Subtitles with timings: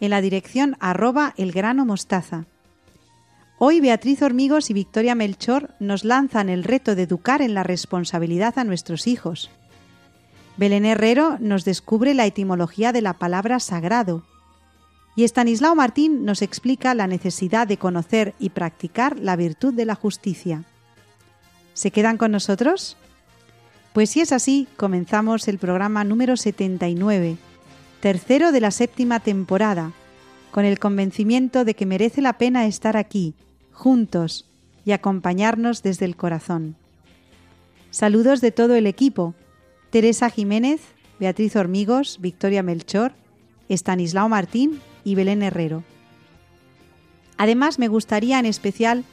[0.00, 2.46] en la dirección arroba elgranomostaza.
[3.58, 8.58] Hoy Beatriz Hormigos y Victoria Melchor nos lanzan el reto de educar en la responsabilidad
[8.58, 9.50] a nuestros hijos.
[10.58, 14.24] Belén Herrero nos descubre la etimología de la palabra sagrado.
[15.16, 19.94] Y Estanislao Martín nos explica la necesidad de conocer y practicar la virtud de la
[19.94, 20.64] justicia.
[21.72, 22.98] ¿Se quedan con nosotros?
[23.94, 27.38] Pues si es así, comenzamos el programa número 79,
[28.00, 29.92] tercero de la séptima temporada,
[30.50, 33.34] con el convencimiento de que merece la pena estar aquí,
[33.72, 34.46] juntos,
[34.84, 36.76] y acompañarnos desde el corazón.
[37.90, 39.34] Saludos de todo el equipo,
[39.90, 40.80] Teresa Jiménez,
[41.18, 43.12] Beatriz Hormigos, Victoria Melchor,
[43.68, 45.82] Estanislao Martín y Belén Herrero.
[47.36, 49.04] Además, me gustaría en especial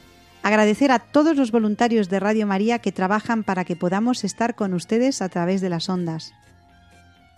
[0.42, 4.74] agradecer a todos los voluntarios de Radio María que trabajan para que podamos estar con
[4.74, 6.34] ustedes a través de las ondas.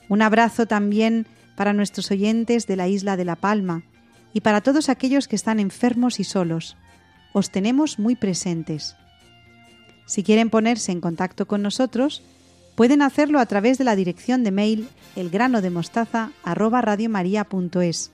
[0.09, 1.27] Un abrazo también
[1.57, 3.83] para nuestros oyentes de la isla de La Palma
[4.33, 6.77] y para todos aquellos que están enfermos y solos.
[7.33, 8.97] Os tenemos muy presentes.
[10.07, 12.23] Si quieren ponerse en contacto con nosotros,
[12.77, 18.12] pueden hacerlo a través de la dirección de mail elgranodemostaza@radiomaria.es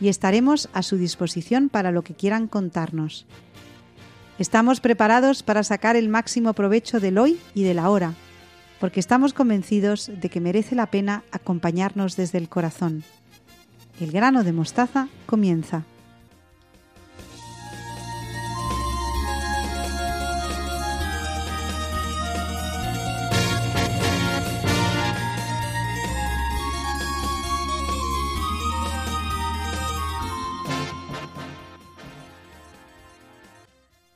[0.00, 3.26] y estaremos a su disposición para lo que quieran contarnos.
[4.38, 8.14] Estamos preparados para sacar el máximo provecho del hoy y del ahora,
[8.82, 13.04] porque estamos convencidos de que merece la pena acompañarnos desde el corazón.
[14.00, 15.84] El grano de mostaza comienza.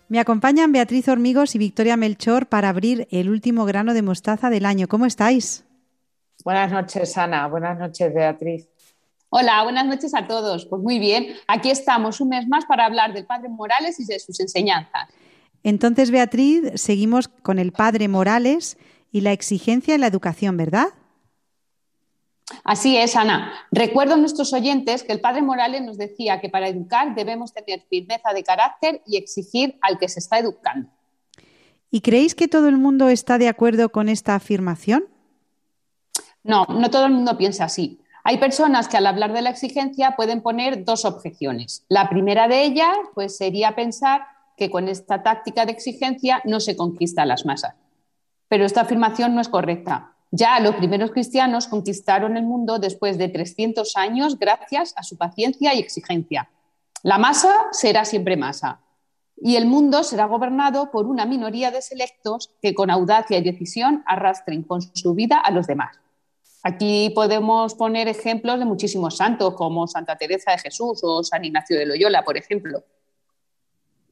[0.08, 4.64] Me acompañan Beatriz Hormigos y Victoria Melchor para abrir el último grano de mostaza del
[4.64, 4.86] año.
[4.86, 5.64] ¿Cómo estáis?
[6.44, 7.48] Buenas noches, Ana.
[7.48, 8.68] Buenas noches, Beatriz.
[9.30, 10.66] Hola, buenas noches a todos.
[10.66, 14.20] Pues muy bien, aquí estamos un mes más para hablar del Padre Morales y de
[14.20, 15.08] sus enseñanzas.
[15.64, 18.78] Entonces, Beatriz, seguimos con el Padre Morales
[19.10, 20.90] y la exigencia en la educación, ¿verdad?
[22.62, 23.52] Así es, Ana.
[23.72, 27.82] Recuerdo a nuestros oyentes que el padre Morales nos decía que para educar debemos tener
[27.88, 30.88] firmeza de carácter y exigir al que se está educando.
[31.90, 35.04] ¿Y creéis que todo el mundo está de acuerdo con esta afirmación?
[36.44, 38.00] No, no todo el mundo piensa así.
[38.22, 41.84] Hay personas que al hablar de la exigencia pueden poner dos objeciones.
[41.88, 44.22] La primera de ellas pues, sería pensar
[44.56, 47.74] que con esta táctica de exigencia no se conquista a las masas.
[48.48, 50.15] Pero esta afirmación no es correcta.
[50.30, 55.74] Ya los primeros cristianos conquistaron el mundo después de 300 años gracias a su paciencia
[55.74, 56.50] y exigencia.
[57.02, 58.80] La masa será siempre masa
[59.36, 64.02] y el mundo será gobernado por una minoría de selectos que con audacia y decisión
[64.06, 65.96] arrastren con su vida a los demás.
[66.62, 71.78] Aquí podemos poner ejemplos de muchísimos santos como Santa Teresa de Jesús o San Ignacio
[71.78, 72.82] de Loyola, por ejemplo.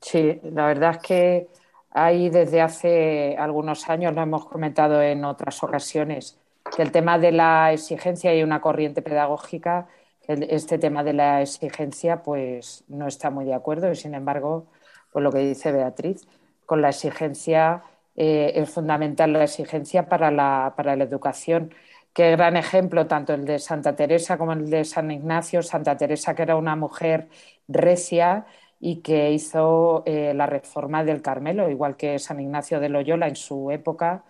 [0.00, 1.48] Sí, la verdad es que
[1.94, 6.38] Ahí desde hace algunos años, lo hemos comentado en otras ocasiones,
[6.76, 9.86] que el tema de la exigencia y una corriente pedagógica,
[10.26, 14.66] este tema de la exigencia, pues no está muy de acuerdo y sin embargo,
[15.12, 16.26] pues lo que dice Beatriz,
[16.66, 17.84] con la exigencia
[18.16, 21.74] eh, es fundamental la exigencia para la, para la educación.
[22.12, 25.62] Qué gran ejemplo, tanto el de Santa Teresa como el de San Ignacio.
[25.62, 27.28] Santa Teresa, que era una mujer
[27.68, 28.46] recia,
[28.80, 33.36] y que hizo eh, la reforma del Carmelo, igual que San Ignacio de Loyola en
[33.36, 34.24] su época,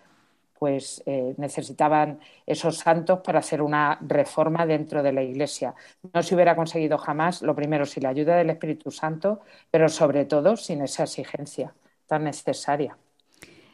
[0.57, 5.75] pues eh, necesitaban esos santos para hacer una reforma dentro de la Iglesia.
[6.13, 10.25] No se hubiera conseguido jamás, lo primero, sin la ayuda del Espíritu Santo, pero sobre
[10.25, 11.73] todo sin esa exigencia
[12.07, 12.97] tan necesaria.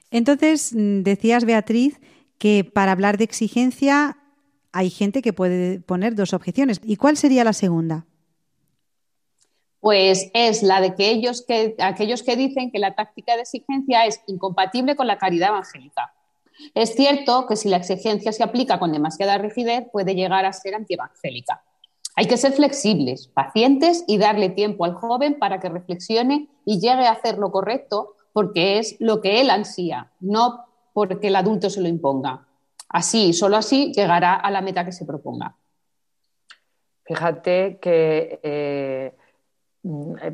[0.09, 2.00] Entonces, mm, decías, Beatriz,
[2.38, 4.17] que para hablar de exigencia
[4.71, 6.81] hay gente que puede poner dos objeciones.
[6.83, 8.06] ¿Y cuál sería la segunda?
[9.81, 14.22] Pues es la de que que, aquellos que dicen que la táctica de exigencia es
[14.28, 16.13] incompatible con la caridad evangélica.
[16.75, 20.75] Es cierto que si la exigencia se aplica con demasiada rigidez puede llegar a ser
[20.75, 21.63] antievangélica.
[22.16, 27.07] Hay que ser flexibles, pacientes y darle tiempo al joven para que reflexione y llegue
[27.07, 31.81] a hacer lo correcto porque es lo que él ansía, no porque el adulto se
[31.81, 32.45] lo imponga.
[32.88, 35.56] Así, solo así llegará a la meta que se proponga.
[37.04, 39.16] Fíjate que eh,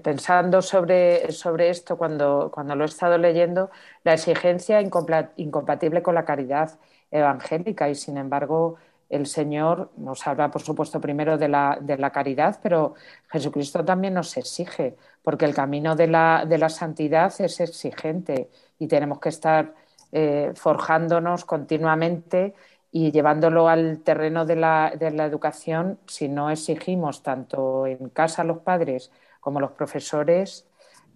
[0.04, 3.70] pensando sobre, sobre esto cuando, cuando, lo he estado leyendo,
[4.04, 6.78] la exigencia incompatible con la caridad
[7.12, 8.76] evangélica y sin embargo
[9.10, 12.96] el Señor nos habla, por supuesto, primero de la, de la caridad, pero
[13.30, 18.88] Jesucristo también nos exige, porque el camino de la, de la santidad es exigente y
[18.88, 19.74] tenemos que estar
[20.12, 22.54] eh, forjándonos continuamente
[22.92, 28.44] y llevándolo al terreno de la, de la educación, si no exigimos tanto en casa
[28.44, 29.12] los padres
[29.48, 30.66] como los profesores,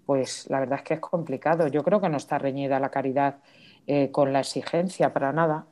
[0.05, 1.67] pues la verdad es que es complicado.
[1.67, 3.39] Yo creo que no está reñida la caridad
[3.87, 5.65] eh, con la exigencia para nada.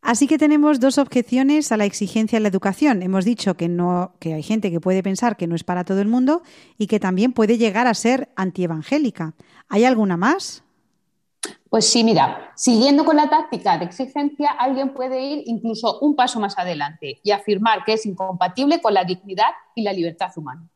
[0.00, 3.02] Así que tenemos dos objeciones a la exigencia en la educación.
[3.02, 6.00] Hemos dicho que no, que hay gente que puede pensar que no es para todo
[6.00, 6.40] el mundo
[6.78, 9.34] y que también puede llegar a ser antievangélica.
[9.68, 10.64] ¿Hay alguna más?
[11.68, 16.40] Pues sí, mira, siguiendo con la táctica de exigencia, alguien puede ir incluso un paso
[16.40, 20.66] más adelante y afirmar que es incompatible con la dignidad y la libertad humana.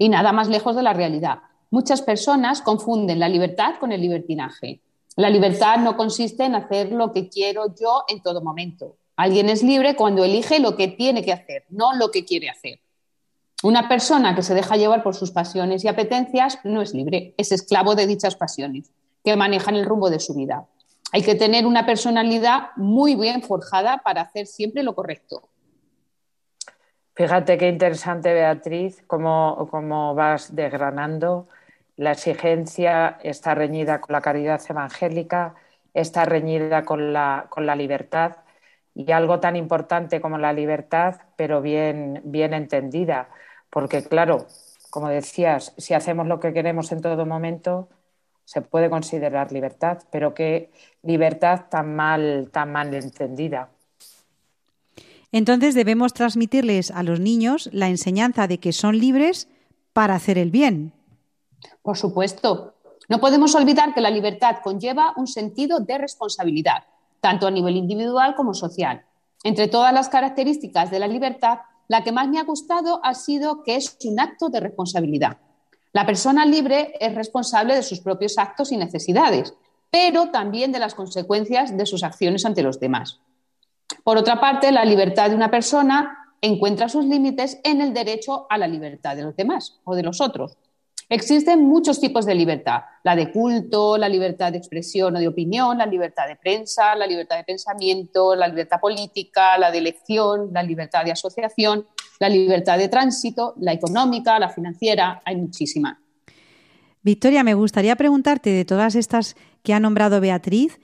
[0.00, 1.40] Y nada más lejos de la realidad.
[1.70, 4.80] Muchas personas confunden la libertad con el libertinaje.
[5.16, 8.96] La libertad no consiste en hacer lo que quiero yo en todo momento.
[9.16, 12.80] Alguien es libre cuando elige lo que tiene que hacer, no lo que quiere hacer.
[13.62, 17.52] Una persona que se deja llevar por sus pasiones y apetencias no es libre, es
[17.52, 18.90] esclavo de dichas pasiones
[19.22, 20.66] que manejan el rumbo de su vida.
[21.12, 25.49] Hay que tener una personalidad muy bien forjada para hacer siempre lo correcto.
[27.20, 31.48] Fíjate qué interesante, Beatriz, cómo, cómo vas desgranando.
[31.96, 35.54] La exigencia está reñida con la caridad evangélica,
[35.92, 38.36] está reñida con la, con la libertad
[38.94, 43.28] y algo tan importante como la libertad, pero bien, bien entendida.
[43.68, 44.46] Porque, claro,
[44.88, 47.90] como decías, si hacemos lo que queremos en todo momento,
[48.46, 50.70] se puede considerar libertad, pero qué
[51.02, 53.68] libertad tan mal, tan mal entendida.
[55.32, 59.48] Entonces debemos transmitirles a los niños la enseñanza de que son libres
[59.92, 60.92] para hacer el bien.
[61.82, 62.74] Por supuesto.
[63.08, 66.84] No podemos olvidar que la libertad conlleva un sentido de responsabilidad,
[67.20, 69.04] tanto a nivel individual como social.
[69.42, 73.62] Entre todas las características de la libertad, la que más me ha gustado ha sido
[73.64, 75.38] que es un acto de responsabilidad.
[75.92, 79.54] La persona libre es responsable de sus propios actos y necesidades,
[79.90, 83.18] pero también de las consecuencias de sus acciones ante los demás.
[84.10, 88.58] Por otra parte, la libertad de una persona encuentra sus límites en el derecho a
[88.58, 90.58] la libertad de los demás o de los otros.
[91.08, 95.78] Existen muchos tipos de libertad, la de culto, la libertad de expresión o de opinión,
[95.78, 100.64] la libertad de prensa, la libertad de pensamiento, la libertad política, la de elección, la
[100.64, 101.86] libertad de asociación,
[102.18, 105.98] la libertad de tránsito, la económica, la financiera, hay muchísimas.
[107.02, 110.80] Victoria, me gustaría preguntarte de todas estas que ha nombrado Beatriz,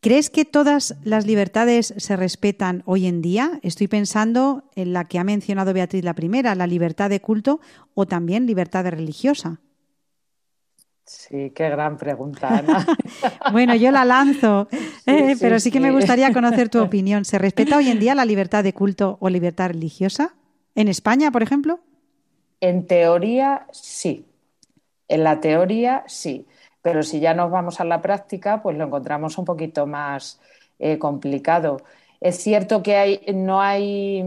[0.00, 3.60] ¿crees que todas las libertades se respetan hoy en día?
[3.62, 7.60] Estoy pensando en la que ha mencionado Beatriz la primera, la libertad de culto
[7.94, 9.60] o también libertad religiosa.
[11.08, 12.86] Sí, qué gran pregunta, Ana.
[13.52, 14.68] bueno, yo la lanzo,
[15.06, 17.24] eh, pero sí que me gustaría conocer tu opinión.
[17.24, 20.34] ¿Se respeta hoy en día la libertad de culto o libertad religiosa?
[20.74, 21.80] ¿En España, por ejemplo?
[22.60, 24.26] En teoría, sí.
[25.08, 26.46] En la teoría, sí.
[26.82, 30.40] Pero si ya nos vamos a la práctica, pues lo encontramos un poquito más
[30.78, 31.78] eh, complicado.
[32.20, 34.22] Es cierto que no hay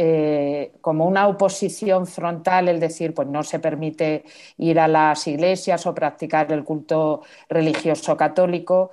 [0.00, 4.24] eh, como una oposición frontal, el decir, pues no se permite
[4.56, 8.92] ir a las iglesias o practicar el culto religioso católico,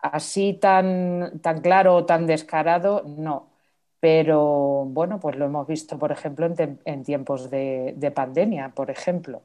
[0.00, 3.50] así tan, tan claro o tan descarado, no.
[4.00, 6.46] Pero bueno, pues lo hemos visto, por ejemplo,
[6.84, 9.42] en, tiempos de, pandemia, por ejemplo.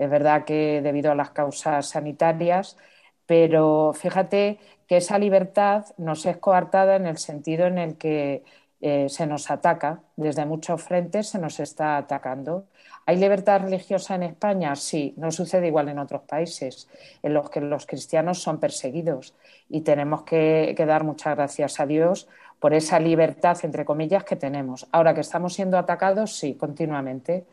[0.00, 2.78] Es verdad que debido a las causas sanitarias,
[3.26, 8.42] pero fíjate que esa libertad nos es coartada en el sentido en el que
[8.80, 12.64] eh, se nos ataca, desde muchos frentes se nos está atacando.
[13.04, 14.74] ¿Hay libertad religiosa en España?
[14.74, 16.88] Sí, no sucede igual en otros países
[17.22, 19.34] en los que los cristianos son perseguidos
[19.68, 22.26] y tenemos que dar muchas gracias a Dios
[22.58, 24.88] por esa libertad, entre comillas, que tenemos.
[24.92, 27.44] Ahora que estamos siendo atacados, sí, continuamente,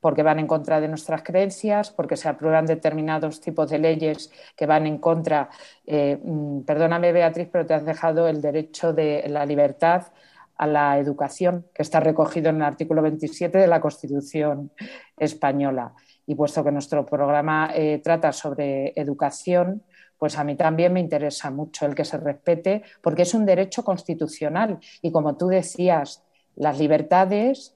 [0.00, 4.66] porque van en contra de nuestras creencias, porque se aprueban determinados tipos de leyes que
[4.66, 5.50] van en contra.
[5.86, 10.08] Eh, mm, perdóname, Beatriz, pero te has dejado el derecho de la libertad
[10.56, 14.70] a la educación, que está recogido en el artículo 27 de la Constitución
[15.16, 15.94] española.
[16.26, 19.82] Y puesto que nuestro programa eh, trata sobre educación,
[20.18, 23.82] pues a mí también me interesa mucho el que se respete, porque es un derecho
[23.82, 24.78] constitucional.
[25.00, 26.22] Y como tú decías,
[26.56, 27.74] las libertades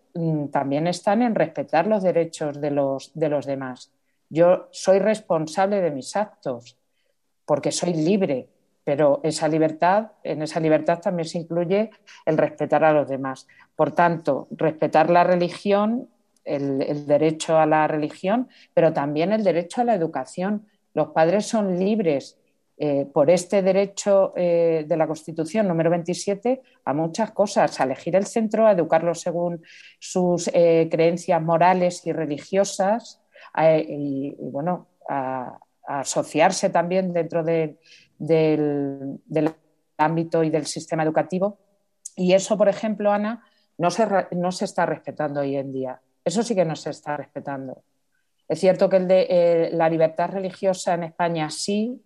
[0.51, 3.93] también están en respetar los derechos de los, de los demás.
[4.31, 6.77] Yo soy responsable de mis actos,
[7.45, 8.49] porque soy libre,
[8.85, 11.91] pero esa libertad, en esa libertad también se incluye
[12.27, 13.47] el respetar a los demás.
[13.75, 16.09] Por tanto, respetar la religión
[16.45, 20.67] el, derecho a la religión, pero también el derecho a la educación.
[20.93, 22.39] Los padres son libres
[22.77, 28.17] eh, por este derecho eh, de la Constitución número 27 a muchas cosas, a elegir
[28.17, 29.63] el centro, a educarlos según
[30.01, 33.21] sus eh, creencias morales y religiosas
[33.57, 37.79] y, bueno, a, asociarse también dentro del,
[39.97, 41.59] ámbito y del sistema educativo.
[42.17, 43.45] Y eso, por ejemplo, Ana,
[43.79, 46.01] no se, no se está respetando hoy en día.
[46.25, 47.85] Eso sí que no se está respetando.
[48.49, 52.03] Es cierto que el de, la libertad religiosa en España sí,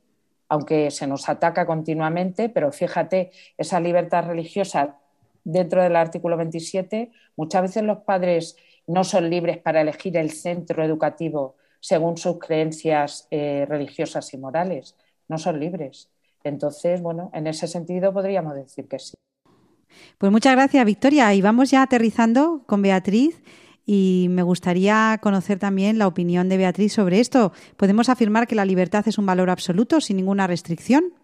[0.49, 4.97] aunque se nos ataca continuamente, pero fíjate, esa libertad religiosa
[5.45, 10.85] dentro del artículo 27, muchas veces los padres no son libres para elegir el centro
[10.85, 14.97] educativo según sus creencias eh, religiosas y morales,
[15.29, 16.11] no son libres.
[16.45, 19.15] Entonces, bueno, en ese sentido podríamos decir que sí.
[20.19, 21.33] Pues muchas gracias, Victoria.
[21.35, 23.43] Y vamos ya aterrizando con Beatriz
[23.91, 27.53] y me gustaría conocer también la opinión de Beatriz sobre esto.
[27.79, 31.15] ¿Podemos afirmar que la libertad es un valor absoluto sin ninguna restricción?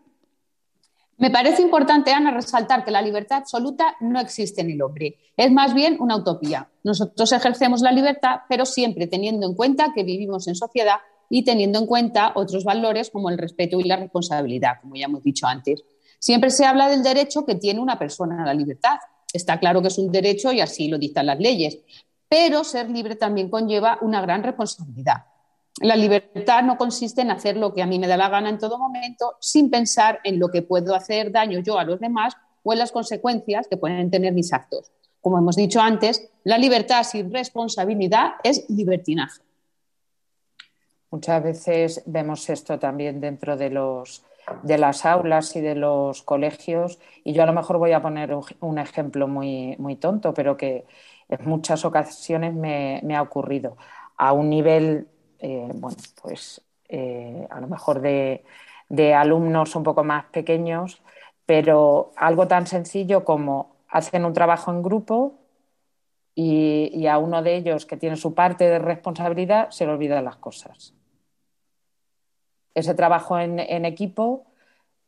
[1.18, 5.18] Me parece importante, Ana, resaltar que la libertad absoluta no existe en el hombre.
[5.36, 6.70] Es más bien una utopía.
[6.84, 10.96] Nosotros ejercemos la libertad, pero siempre teniendo en cuenta que vivimos en sociedad
[11.28, 15.22] y teniendo en cuenta otros valores como el respeto y la responsabilidad, como ya hemos
[15.22, 15.84] dicho antes.
[16.18, 18.96] Siempre se habla del derecho que tiene una persona a la libertad.
[19.34, 21.80] Está claro que es un derecho y así lo dictan las leyes,
[22.28, 25.26] pero ser libre también conlleva una gran responsabilidad.
[25.80, 28.58] La libertad no consiste en hacer lo que a mí me da la gana en
[28.58, 32.72] todo momento sin pensar en lo que puedo hacer daño yo a los demás o
[32.72, 34.92] en las consecuencias que pueden tener mis actos.
[35.20, 39.40] Como hemos dicho antes, la libertad sin responsabilidad es libertinaje.
[41.10, 44.24] Muchas veces vemos esto también dentro de, los,
[44.62, 48.36] de las aulas y de los colegios y yo a lo mejor voy a poner
[48.60, 50.84] un, ejemplo muy, muy tonto, pero que
[51.28, 53.76] en muchas ocasiones me, ha ocurrido
[54.16, 58.44] a un nivel, eh, bueno, pues eh, a lo mejor de,
[59.14, 61.02] alumnos un poco más pequeños,
[61.46, 65.34] pero algo tan sencillo como hacen un trabajo en grupo
[66.34, 70.36] y, a uno de ellos que tiene su parte de responsabilidad se le olvidan las
[70.36, 70.94] cosas.
[72.74, 74.46] Ese trabajo en, equipo,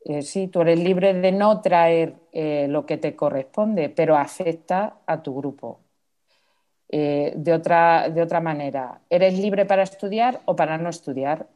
[0.05, 5.21] eh, sí, tú eres libre de no traer lo que te corresponde, pero afecta a
[5.21, 5.79] tu grupo.
[6.89, 9.01] Eh, de, otra, de otra manera.
[9.09, 11.47] ¿Eres libre para estudiar o para no estudiar?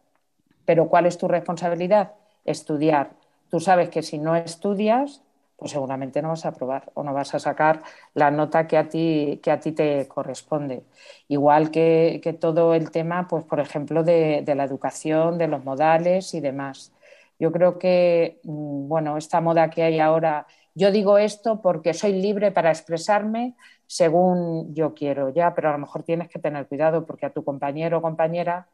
[0.66, 2.14] Pero ¿cuál es tu responsabilidad?
[2.44, 3.12] Estudiar.
[3.50, 5.22] Tú sabes que si no estudias,
[5.56, 7.82] pues seguramente no vas a aprobar o no vas a sacar
[8.14, 10.84] la nota que a ti, que a ti te corresponde.
[11.28, 16.34] Igual que, todo el tema, pues, por ejemplo, de, de, la educación, de los modales
[16.34, 16.92] y demás.
[17.40, 20.46] Yo creo que, mm, bueno, esta moda que hay ahora,
[20.76, 23.56] yo digo esto porque soy libre para expresarme
[23.92, 27.44] según yo quiero, ya, pero a lo mejor tienes que tener cuidado porque a tu
[27.44, 28.70] compañero o compañera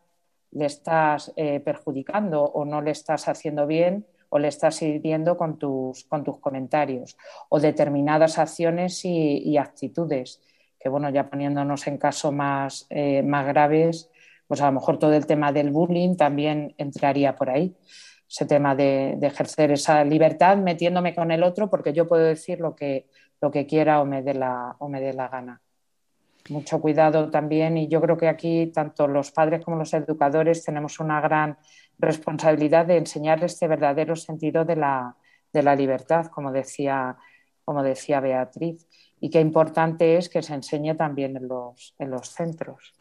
[0.51, 5.57] le estás eh, perjudicando o no le estás haciendo bien o le estás hiriendo con
[5.57, 7.17] tus, con tus comentarios
[7.50, 10.39] o determinadas acciones y, actitudes,
[10.79, 14.12] que bueno, ya poniéndonos en casos más, eh, más graves,
[14.47, 17.75] pues a lo mejor todo el tema del bullying también entraría por ahí.
[18.29, 22.75] Ese tema de, ejercer esa libertad metiéndome con el otro porque yo puedo decir lo
[22.75, 23.07] que,
[23.41, 25.62] lo que quiera o me dé la, o me dé la gana.
[26.50, 31.00] Mucho cuidado también y yo creo que aquí tanto los padres como los educadores tenemos
[31.00, 31.58] una gran
[32.00, 35.15] responsabilidad de enseñar este verdadero sentido de la,
[35.51, 37.17] de la libertad, como decía,
[37.65, 38.88] como decía Beatriz,
[39.20, 42.94] y qué importante es que se enseñe también en los, en los centros.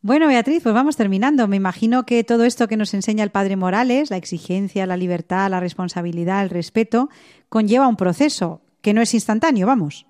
[0.00, 1.46] Bueno, Beatriz, pues vamos terminando.
[1.46, 5.48] Me imagino que todo esto que nos enseña el padre Morales, la exigencia, la libertad,
[5.48, 7.08] la responsabilidad, el respeto,
[7.48, 10.06] conlleva un proceso que no es instantáneo, vamos.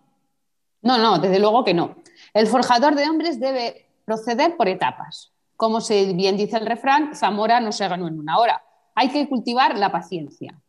[0.82, 1.96] No, no, desde luego que no.
[2.34, 5.32] El forjador de hombres debe proceder por etapas.
[5.56, 8.64] Como se bien dice el refrán, Zamora no se ganó en una hora.
[8.94, 10.60] Hay que cultivar la paciencia.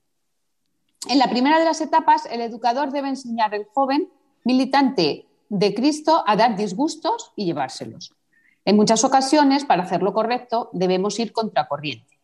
[1.09, 4.09] En la primera de las etapas, el educador debe enseñar al joven
[4.45, 8.13] militante de Cristo a dar disgustos y llevárselos.
[8.65, 12.19] En muchas ocasiones, para hacerlo correcto, debemos ir contracorriente.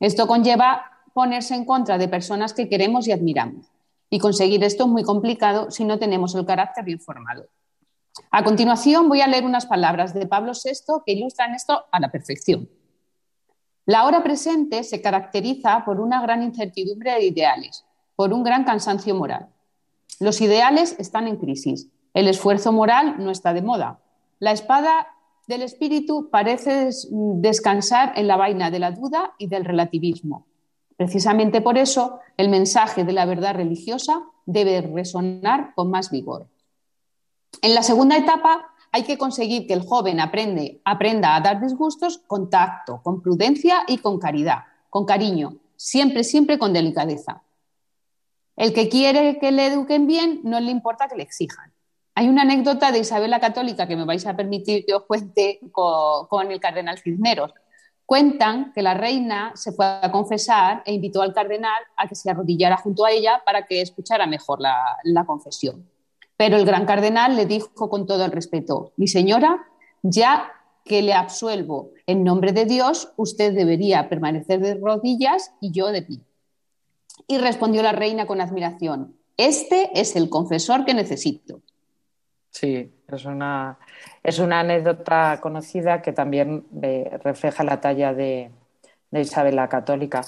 [0.00, 3.66] Esto conlleva ponerse en contra de personas que queremos y admiramos.
[4.10, 7.46] Y conseguir esto es muy complicado si no tenemos el carácter bien formado.
[8.30, 12.10] A continuación voy a leer unas palabras de Pablo VI que ilustran esto a la
[12.10, 12.68] perfección.
[13.84, 17.84] La hora presente se caracteriza por una gran incertidumbre de ideales,
[18.16, 19.48] por un gran cansancio moral.
[20.18, 24.00] Los ideales están en crisis, el esfuerzo moral no está de moda.
[24.38, 25.08] La espada
[25.46, 30.46] del espíritu parece descansar en la vaina de la duda y del relativismo.
[30.96, 36.48] Precisamente por eso, el mensaje de la verdad religiosa debe resonar con más vigor.
[37.62, 42.18] En la segunda etapa hay que conseguir que el joven aprende, aprenda a dar disgustos
[42.26, 47.42] con tacto, con prudencia y con caridad, con cariño, siempre, siempre con delicadeza.
[48.56, 51.72] El que quiere que le eduquen bien, no le importa que le exijan.
[52.14, 55.60] Hay una anécdota de Isabel la Católica que me vais a permitir que os cuente
[55.70, 57.52] con, el cardenal Cisneros.
[58.06, 62.30] Cuentan que la reina se fue a confesar e invitó al cardenal a que se
[62.30, 65.84] arrodillara junto a ella para que escuchara mejor la confesión.
[66.36, 69.66] Pero el gran cardenal le dijo con todo el respeto, mi señora,
[70.02, 70.52] ya
[70.84, 76.02] que le absuelvo en nombre de Dios, usted debería permanecer de rodillas y yo de
[76.02, 76.20] pie.
[77.26, 81.62] Y respondió la reina con admiración, este es el confesor que necesito.
[82.58, 83.78] Sí, es una,
[84.22, 88.50] es una anécdota conocida que también eh, refleja la talla de,
[89.12, 90.22] Isabel la Católica.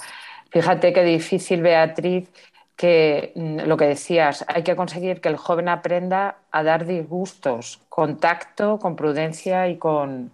[0.51, 2.29] Fíjate qué difícil, Beatriz,
[2.75, 7.81] que mm, lo que decías, hay que conseguir que el joven aprenda a dar disgustos
[7.89, 10.31] con tacto, con prudencia y con,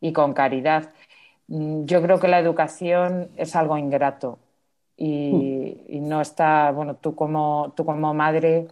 [0.00, 0.90] y con caridad.
[1.48, 4.40] Mm, yo creo que la educación es algo ingrato
[4.96, 8.66] y, y no está, bueno, tú como, tú como madre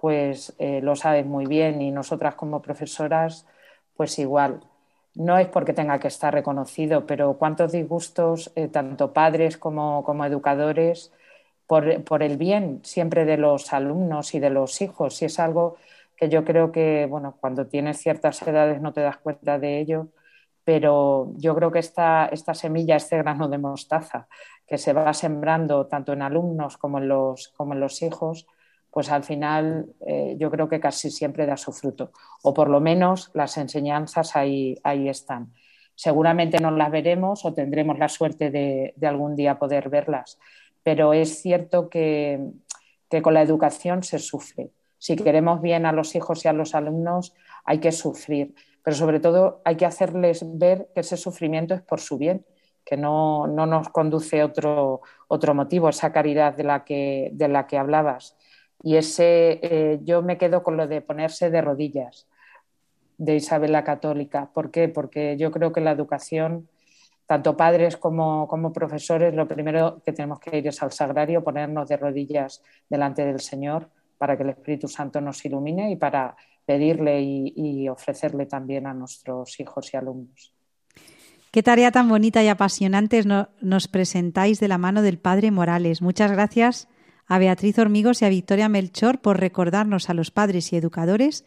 [0.00, 3.46] pues eh, lo sabes muy bien y nosotras como profesoras,
[3.96, 4.60] pues igual.
[5.14, 11.12] No es porque tenga que estar reconocido, pero cuántos disgustos, eh, tanto padres como, educadores,
[11.66, 15.20] por, el bien siempre de los alumnos y de los hijos.
[15.22, 15.76] Y es algo
[16.16, 20.08] que yo creo que, bueno, cuando tienes ciertas edades no te das cuenta de ello,
[20.64, 24.28] pero yo creo que esta, esta semilla, este grano de mostaza
[24.66, 28.46] que se va sembrando tanto en alumnos como en los, como en los hijos,
[28.98, 32.10] pues al final eh, yo creo que casi siempre da su fruto,
[32.42, 35.52] o por lo menos las enseñanzas ahí, están.
[35.94, 40.40] Seguramente no las veremos o tendremos la suerte de, algún día poder verlas,
[40.82, 42.40] pero es cierto que,
[43.08, 44.72] que con la educación se sufre.
[44.98, 47.34] Si queremos bien a los hijos y a los alumnos,
[47.64, 52.00] hay que sufrir, pero sobre todo hay que hacerles ver que ese sufrimiento es por
[52.00, 52.44] su bien,
[52.84, 57.68] que no, no nos conduce otro, otro motivo, esa caridad de la que, de la
[57.68, 58.36] que hablabas.
[58.82, 62.26] Y ese, eh, yo me quedo con lo de ponerse de rodillas
[63.18, 64.50] de Isabel la Católica.
[64.54, 64.88] ¿Por qué?
[64.88, 66.68] Porque yo creo que la educación,
[67.26, 71.88] tanto padres como, como profesores, lo primero que tenemos que ir es al sagrario, ponernos
[71.88, 77.22] de rodillas delante del Señor para que el Espíritu Santo nos ilumine y para pedirle
[77.22, 80.52] y, ofrecerle también a nuestros hijos y alumnos.
[81.50, 83.24] Qué tarea tan bonita y apasionante
[83.62, 86.02] nos presentáis de la mano del Padre Morales.
[86.02, 86.88] Muchas gracias
[87.28, 91.44] a Beatriz Hormigos y a Victoria Melchor por recordarnos a los padres y educadores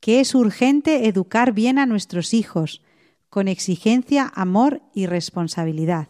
[0.00, 2.82] que es urgente educar bien a nuestros hijos,
[3.28, 6.08] con exigencia, amor y responsabilidad.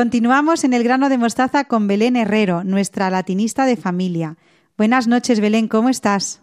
[0.00, 4.38] Continuamos en el grano de mostaza con Belén Herrero, nuestra latinista de familia.
[4.78, 6.40] Buenas noches, Belén, ¿cómo estás?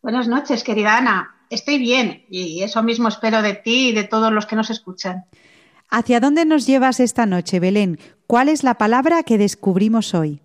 [0.00, 1.34] Buenas noches, querida Ana.
[1.50, 5.26] Estoy bien y eso mismo espero de ti y de todos los que nos escuchan.
[5.90, 7.98] ¿Hacia dónde nos llevas esta noche, Belén?
[8.26, 10.40] ¿Cuál es la palabra que descubrimos hoy?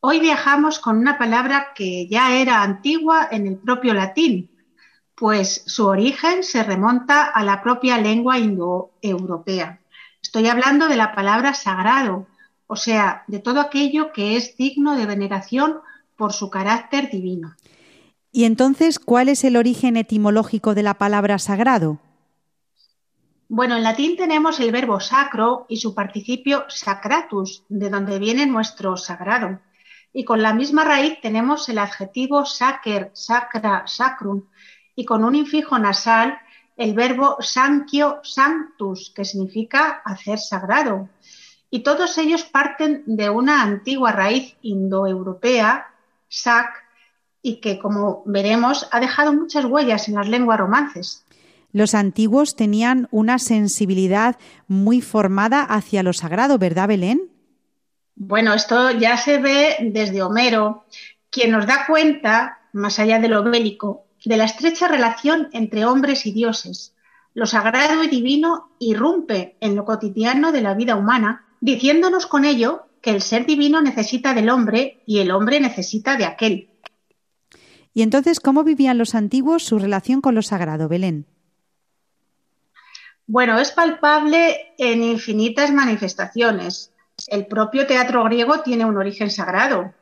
[0.00, 4.50] Hoy viajamos con una palabra que ya era antigua en el propio latín,
[5.14, 9.78] pues su origen se remonta a la propia lengua indoeuropea.
[10.24, 12.26] Estoy hablando de la palabra sagrado,
[12.66, 15.80] o sea, de todo aquello que es digno de veneración
[16.16, 17.54] por su carácter divino.
[18.32, 22.00] Y entonces, ¿cuál es el origen etimológico de la palabra sagrado?
[23.48, 28.96] Bueno, en latín tenemos el verbo sacro y su participio sacratus, de donde viene nuestro
[28.96, 29.60] sagrado.
[30.14, 34.44] Y con la misma raíz tenemos el adjetivo sacer, sacra, sacrum,
[34.96, 36.38] y con un infijo nasal
[36.76, 41.08] el verbo sanquio, sanctus, que significa hacer sagrado.
[41.70, 45.88] Y todos ellos parten de una antigua raíz indoeuropea,
[46.28, 46.84] sac,
[47.42, 51.24] y que, como veremos, ha dejado muchas huellas en las lenguas romances.
[51.72, 57.22] Los antiguos tenían una sensibilidad muy formada hacia lo sagrado, ¿verdad, Belén?
[58.14, 60.84] Bueno, esto ya se ve desde Homero,
[61.30, 66.26] quien nos da cuenta, más allá de lo bélico, de la estrecha relación entre hombres
[66.26, 66.94] y dioses.
[67.34, 72.86] Lo sagrado y divino irrumpe en lo cotidiano de la vida humana, diciéndonos con ello
[73.00, 76.70] que el ser divino necesita del hombre y el hombre necesita de aquel.
[77.92, 81.26] Y entonces, ¿cómo vivían los antiguos su relación con lo sagrado, Belén?
[83.26, 86.92] Bueno, es palpable en infinitas manifestaciones.
[87.28, 89.94] El propio teatro griego tiene un origen sagrado.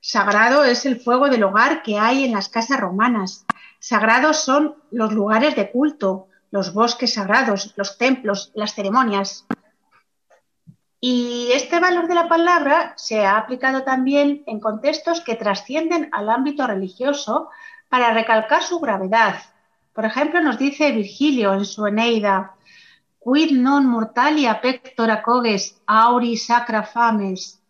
[0.00, 3.44] Sagrado es el fuego del hogar que hay en las casas romanas.
[3.86, 9.44] Sagrados son los lugares de culto, los bosques sagrados, los templos, las ceremonias.
[11.00, 16.30] Y este valor de la palabra se ha aplicado también en contextos que trascienden al
[16.30, 17.50] ámbito religioso
[17.90, 19.34] para recalcar su gravedad.
[19.92, 22.54] Por ejemplo, nos dice Virgilio en su Eneida,
[23.20, 27.60] quid non mortalia pectora coges auri sacra fames.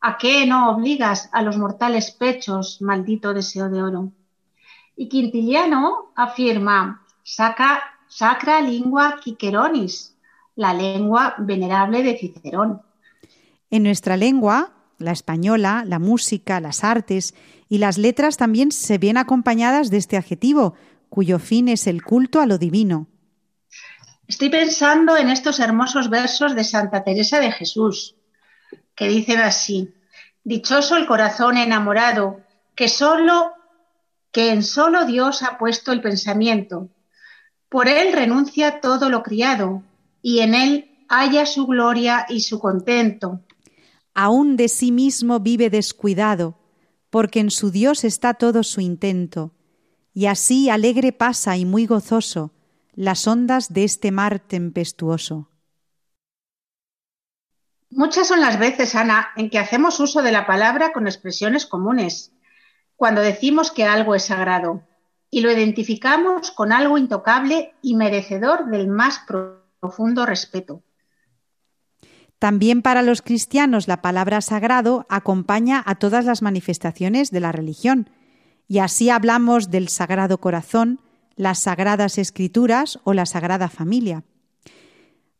[0.00, 4.12] ¿A qué no obligas a los mortales pechos, maldito deseo de oro?
[5.00, 10.14] Y Quintiliano afirma, sacra, sacra lingua quiqueronis,
[10.56, 12.82] la lengua venerable de Cicerón.
[13.70, 17.34] En nuestra lengua, la española, la música, las artes
[17.70, 20.74] y las letras también se ven acompañadas de este adjetivo,
[21.08, 23.06] cuyo fin es el culto a lo divino.
[24.28, 28.16] Estoy pensando en estos hermosos versos de Santa Teresa de Jesús,
[28.94, 29.94] que dicen así:
[30.44, 32.40] Dichoso el corazón enamorado,
[32.74, 33.54] que solo
[34.32, 36.88] que en solo Dios ha puesto el pensamiento.
[37.68, 39.82] Por él renuncia todo lo criado,
[40.22, 43.40] y en él halla su gloria y su contento.
[44.14, 46.58] Aún de sí mismo vive descuidado,
[47.10, 49.52] porque en su Dios está todo su intento,
[50.14, 52.52] y así alegre pasa y muy gozoso
[52.94, 55.48] las ondas de este mar tempestuoso.
[57.90, 62.32] Muchas son las veces, Ana, en que hacemos uso de la palabra con expresiones comunes,
[63.00, 64.82] cuando decimos que algo es sagrado,
[65.30, 69.22] y lo identificamos con algo intocable y merecedor del más
[69.80, 70.82] profundo respeto.
[72.38, 78.10] También para los cristianos la palabra sagrado acompaña a todas las manifestaciones de la religión,
[78.68, 81.00] y así hablamos del Sagrado Corazón,
[81.36, 84.24] las Sagradas Escrituras o la Sagrada Familia.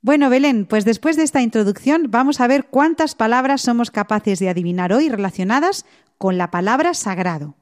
[0.01, 4.49] Bueno, Belén, pues después de esta introducción vamos a ver cuántas palabras somos capaces de
[4.49, 5.85] adivinar hoy relacionadas
[6.21, 7.55] con la palabra sagrado.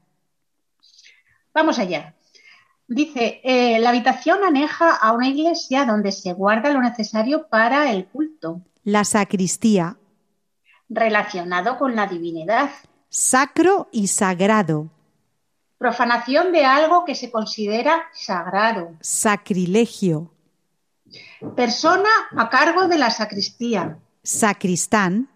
[1.54, 2.16] Vamos allá.
[2.88, 8.06] Dice, eh, la habitación aneja a una iglesia donde se guarda lo necesario para el
[8.06, 9.96] culto, La sacristía,
[10.88, 12.70] relacionado con la divinidad,
[13.08, 14.88] sacro y sagrado,
[15.78, 18.96] Profanación de algo que se considera sagrado.
[19.00, 20.32] sacrilegio,
[21.54, 23.98] Persona a cargo de la sacristía.
[24.24, 25.28] sacristán,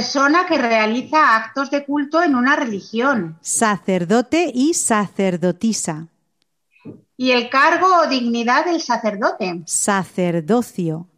[0.00, 3.36] Persona que realiza actos de culto en una religión.
[3.40, 6.06] sacerdote y sacerdotisa,
[7.16, 9.62] Y el cargo o dignidad del sacerdote.
[9.66, 11.08] sacerdocio,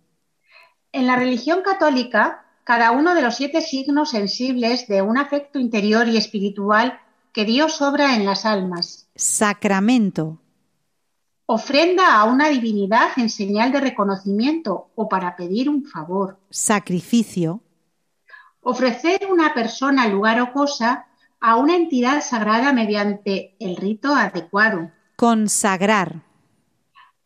[0.91, 6.09] En la religión católica, cada uno de los siete signos sensibles de un afecto interior
[6.09, 6.99] y espiritual
[7.35, 9.07] que Dios obra en las almas.
[9.15, 10.39] sacramento,
[11.45, 16.39] Ofrenda a una divinidad en señal de reconocimiento o para pedir un favor.
[16.49, 17.61] sacrificio,
[18.63, 21.07] Ofrecer una persona, lugar o cosa
[21.41, 24.91] a una entidad sagrada mediante el rito adecuado.
[25.17, 26.23] consagrar,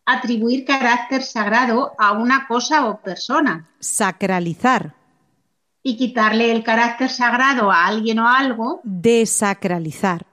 [0.07, 3.69] Atribuir carácter sagrado a una cosa o persona.
[3.81, 4.95] sacralizar,
[5.83, 10.25] Y quitarle el carácter sagrado a alguien o algo, desacralizar,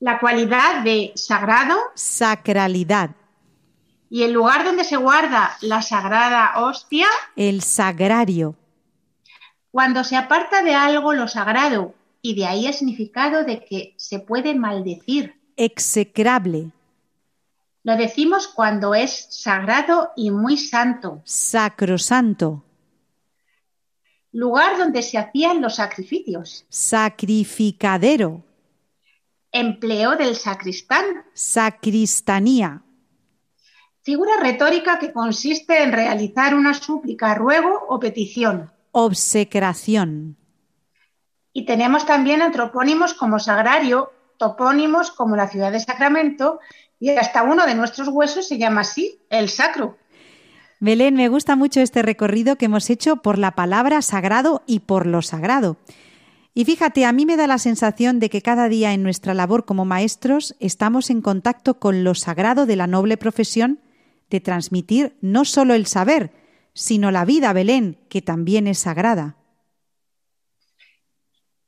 [0.00, 1.76] la cualidad de sagrado.
[1.94, 3.10] Sacralidad,
[4.10, 8.54] y el lugar donde se guarda la sagrada hostia, el sagrario,
[9.74, 14.20] cuando se aparta de algo lo sagrado, y de ahí el significado de que se
[14.20, 15.34] puede maldecir.
[15.56, 16.70] execrable,
[17.82, 22.62] Lo decimos cuando es sagrado y muy santo, sacrosanto,
[24.30, 28.44] lugar donde se hacían los sacrificios, sacrificadero,
[29.50, 32.84] empleo del sacristán, sacristanía,
[34.02, 38.70] figura retórica que consiste en realizar una súplica, ruego o petición.
[38.96, 40.36] Obsecración,
[41.52, 46.60] Y tenemos también antropónimos como sagrario, topónimos como la ciudad de Sacramento,
[47.00, 49.98] y hasta uno de nuestros huesos se llama así, el sacro.
[50.78, 55.06] Belén, me gusta mucho este recorrido que hemos hecho por la palabra sagrado y por
[55.06, 55.76] lo sagrado.
[56.54, 59.64] Y fíjate, a mí me da la sensación de que cada día en nuestra labor
[59.64, 63.80] como maestros estamos en contacto con lo sagrado de la noble profesión
[64.30, 66.43] de transmitir no solo el saber,
[66.74, 69.36] sino la vida, Belén, que también es sagrada.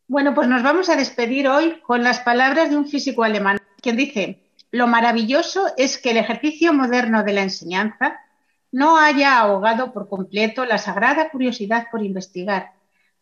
[0.08, 3.96] Bueno, pues nos vamos a despedir hoy con las palabras de un físico alemán, quien
[3.96, 8.20] dice, lo maravilloso es que el ejercicio moderno de la enseñanza
[8.70, 12.72] no haya ahogado por completo la sagrada curiosidad por investigar,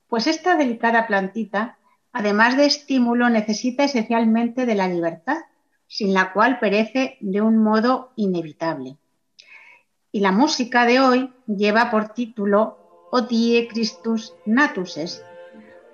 [0.09, 1.79] pues esta delicada plantita,
[2.13, 5.39] además de estímulo, necesita esencialmente de la libertad,
[5.87, 8.97] sin la cual perece de un modo inevitable.
[10.15, 12.79] Y la música de hoy lleva por título
[13.11, 15.25] Odie Christus Natus Est,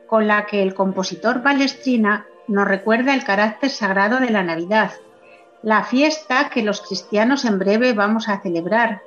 [0.07, 4.93] con la que el compositor Palestrina nos recuerda el carácter sagrado de la Navidad,
[5.63, 9.01] la fiesta que los cristianos en breve vamos a celebrar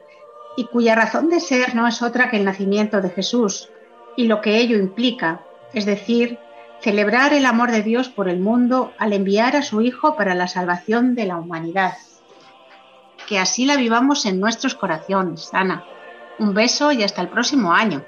[0.58, 3.70] y cuya razón de ser no es otra que el nacimiento de Jesús
[4.18, 5.42] y lo que ello implica,
[5.76, 6.40] es decir,
[6.82, 10.48] celebrar el amor de Dios por el mundo al enviar a su Hijo para la
[10.48, 11.94] salvación de la humanidad.
[13.28, 15.84] Que así la vivamos en nuestros corazones, Ana.
[16.40, 18.04] Un beso y hasta el próximo año.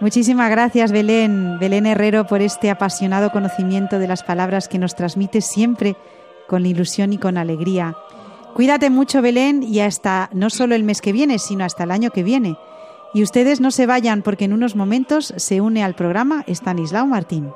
[0.00, 5.40] Muchísimas gracias, Belén, Belén Herrero, por este apasionado conocimiento de las palabras que nos transmite
[5.40, 5.96] siempre
[6.48, 7.96] con ilusión y con alegría.
[8.54, 12.10] Cuídate mucho, Belén, y hasta no solo el mes que viene, sino hasta el año
[12.10, 12.56] que viene.
[13.14, 17.52] Y ustedes no se vayan porque en unos momentos se une al programa Stanislao Martín.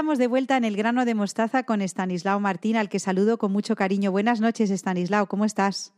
[0.00, 3.52] Estamos de vuelta en el grano de mostaza con Estanislao Martín, al que saludo con
[3.52, 4.10] mucho cariño.
[4.10, 5.92] Buenas noches, Estanislao, ¿cómo estás?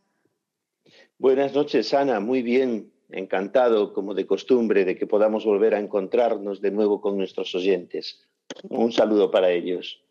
[1.19, 2.19] Buenas noches, Ana.
[2.19, 2.93] Muy bien.
[3.11, 8.29] Encantado, como de costumbre, de que podamos volver a encontrarnos de nuevo con nuestros oyentes.
[8.69, 10.03] Un saludo para ellos.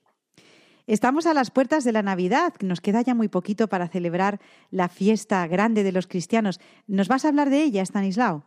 [0.87, 2.53] Estamos a las puertas de la Navidad.
[2.61, 6.61] Nos queda ya muy poquito para celebrar la fiesta grande de los cristianos.
[6.87, 8.45] ¿Nos vas a hablar de ella, Stanislao?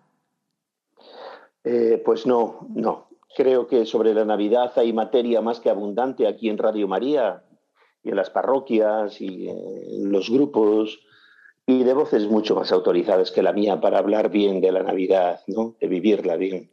[1.65, 3.14] Eh, pues no, no.
[3.37, 7.43] Creo que sobre la Navidad hay materia más que abundante aquí en Radio María
[8.03, 11.01] y en las parroquias y en los grupos
[11.67, 15.41] y de voces mucho más autorizadas que la mía para hablar bien de la Navidad,
[15.49, 15.77] ¿no?
[15.81, 16.71] de vivirla bien.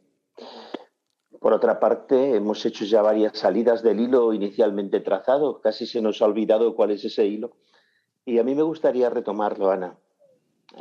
[1.40, 6.22] Por otra parte, hemos hecho ya varias salidas del hilo inicialmente trazado, casi se nos
[6.22, 7.56] ha olvidado cuál es ese hilo.
[8.24, 9.98] Y a mí me gustaría retomarlo, Ana.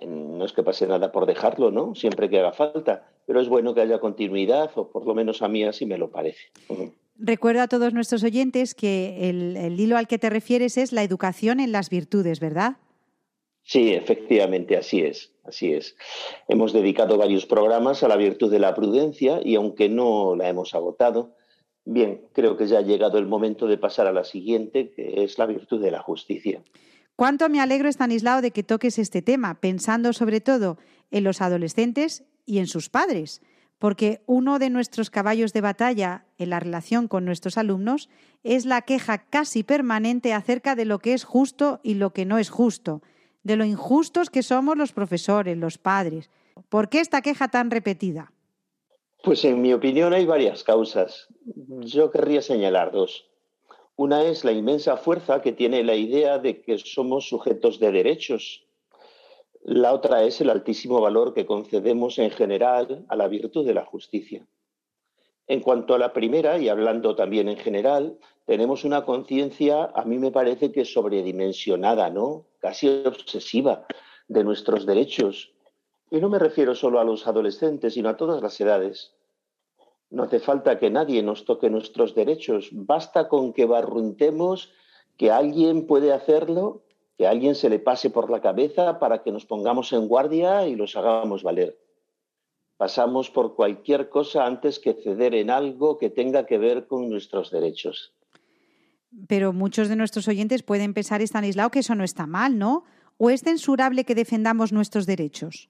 [0.05, 1.95] No es que pase nada por dejarlo, ¿no?
[1.95, 5.47] Siempre que haga falta, pero es bueno que haya continuidad, o por lo menos a
[5.47, 6.41] mí así me lo parece.
[7.17, 11.03] Recuerdo a todos nuestros oyentes que el, el hilo al que te refieres es la
[11.03, 12.77] educación en las virtudes, ¿verdad?
[13.63, 15.95] Sí, efectivamente, así es, así es.
[16.47, 20.73] Hemos dedicado varios programas a la virtud de la prudencia y aunque no la hemos
[20.73, 21.35] agotado,
[21.85, 25.37] bien, creo que ya ha llegado el momento de pasar a la siguiente, que es
[25.37, 26.63] la virtud de la justicia.
[27.15, 30.77] Cuánto me alegro, Estanislao, de que toques este tema, pensando sobre todo
[31.11, 33.41] en los adolescentes y en sus padres,
[33.79, 38.09] porque uno de nuestros caballos de batalla en la relación con nuestros alumnos
[38.43, 42.39] es la queja casi permanente acerca de lo que es justo y lo que no
[42.39, 43.01] es justo,
[43.43, 46.29] de lo injustos que somos los profesores, los padres.
[46.67, 48.33] ¿Por qué esta queja tan repetida?
[49.23, 51.27] Pues en mi opinión hay varias causas.
[51.45, 53.29] Yo querría señalar dos.
[53.95, 58.65] Una es la inmensa fuerza que tiene la idea de que somos sujetos de derechos.
[59.63, 63.85] La otra es el altísimo valor que concedemos en general a la virtud de la
[63.85, 64.47] justicia.
[65.47, 70.17] En cuanto a la primera, y hablando también en general, tenemos una conciencia, a mí
[70.17, 72.45] me parece que sobredimensionada, ¿no?
[72.59, 73.85] Casi obsesiva
[74.27, 75.51] de nuestros derechos.
[76.09, 79.13] Y no me refiero solo a los adolescentes, sino a todas las edades.
[80.09, 82.69] No hace falta que nadie nos toque nuestros derechos.
[82.71, 84.71] Basta con que barruntemos
[85.17, 86.83] que alguien puede hacerlo,
[87.17, 90.67] que a alguien se le pase por la cabeza para que nos pongamos en guardia
[90.67, 91.77] y los hagamos valer.
[92.77, 97.51] Pasamos por cualquier cosa antes que ceder en algo que tenga que ver con nuestros
[97.51, 98.13] derechos.
[99.27, 102.85] Pero muchos de nuestros oyentes pueden pensar, Estanislao, que eso no está mal, ¿no?
[103.17, 105.69] ¿O es censurable que defendamos nuestros derechos?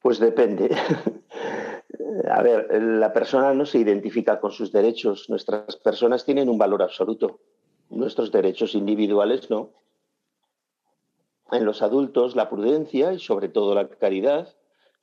[0.00, 0.74] Pues depende.
[2.30, 5.28] A ver, la persona no se identifica con sus derechos.
[5.28, 7.40] Nuestras personas tienen un valor absoluto.
[7.92, 9.70] Nuestros derechos individuales no.
[11.50, 14.48] En los adultos, la prudencia y sobre todo la caridad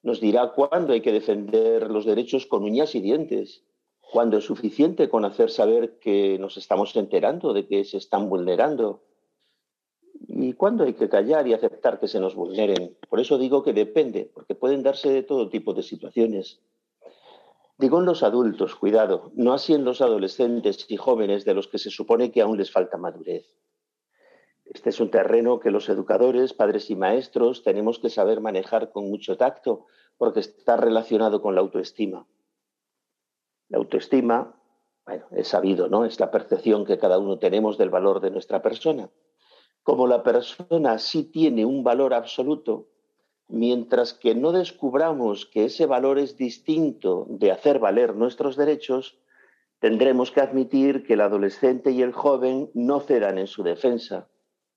[0.02, 3.63] nos dirá cuándo hay que defender los derechos con uñas y dientes,
[4.12, 9.04] cuándo es suficiente con hacer saber que nos estamos enterando de que se están vulnerando
[10.28, 12.97] y cuándo hay que callar y aceptar que se nos vulneren.
[13.08, 16.60] Por eso digo que depende, porque pueden darse de todo tipo de situaciones.
[17.80, 21.77] Digo en los adultos, cuidado, no así en los adolescentes y jóvenes de los que
[21.77, 23.46] se supone que aún les falta madurez.
[24.65, 29.10] Este es un terreno que los educadores, padres y maestros tenemos que saber manejar con
[29.10, 29.86] mucho tacto
[30.17, 32.27] porque está relacionado con la autoestima.
[33.69, 34.62] La autoestima,
[35.06, 36.04] bueno, es sabido, ¿no?
[36.04, 39.10] Es la percepción que cada uno tenemos del valor de nuestra persona.
[39.84, 42.90] Como la persona sí tiene un valor absoluto,
[43.50, 49.17] mientras que no descubramos que ese valor es distinto de hacer valer nuestros derechos,
[49.79, 54.27] tendremos que admitir que el adolescente y el joven no cedan en su defensa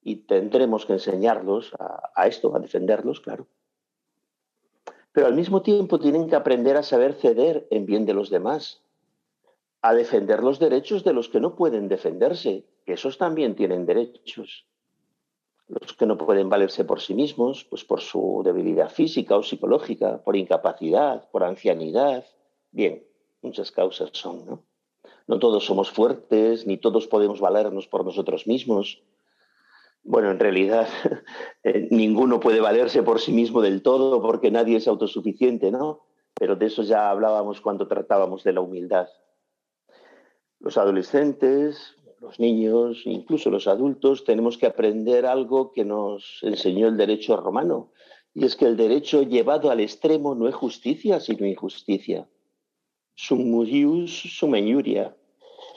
[0.02, 3.46] y tendremos que enseñarlos a, a, esto, a defenderlos, claro.
[5.12, 8.82] Pero al mismo tiempo tienen que aprender a saber ceder en bien de los demás,
[9.82, 14.66] a defender los derechos de los que no pueden defenderse, que esos también tienen derechos.
[15.68, 20.22] Los que no pueden valerse por sí mismos, pues por su debilidad física o psicológica,
[20.22, 22.24] por incapacidad, por ancianidad.
[22.70, 23.04] Bien,
[23.40, 24.64] muchas causas son, ¿no?
[25.26, 29.02] No todos somos fuertes, ni todos podemos valernos por nosotros mismos,
[30.04, 30.88] bueno, en realidad
[31.62, 36.00] eh, ninguno puede valerse por sí mismo del todo porque nadie es autosuficiente, ¿no?
[36.34, 39.08] Pero de eso ya hablábamos cuando tratábamos de la humildad.
[40.58, 46.96] Los adolescentes, los niños, incluso los adultos, tenemos que aprender algo que nos enseñó el
[46.96, 47.90] derecho romano,
[48.32, 52.28] y es que el derecho llevado al extremo no es justicia, sino injusticia.
[53.16, 55.16] Sum murius, injuria.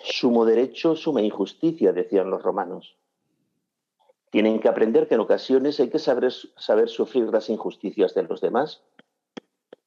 [0.03, 2.95] Sumo derecho, suma injusticia, decían los romanos.
[4.29, 8.39] Tienen que aprender que en ocasiones hay que saber, saber sufrir las injusticias de los
[8.39, 8.83] demás.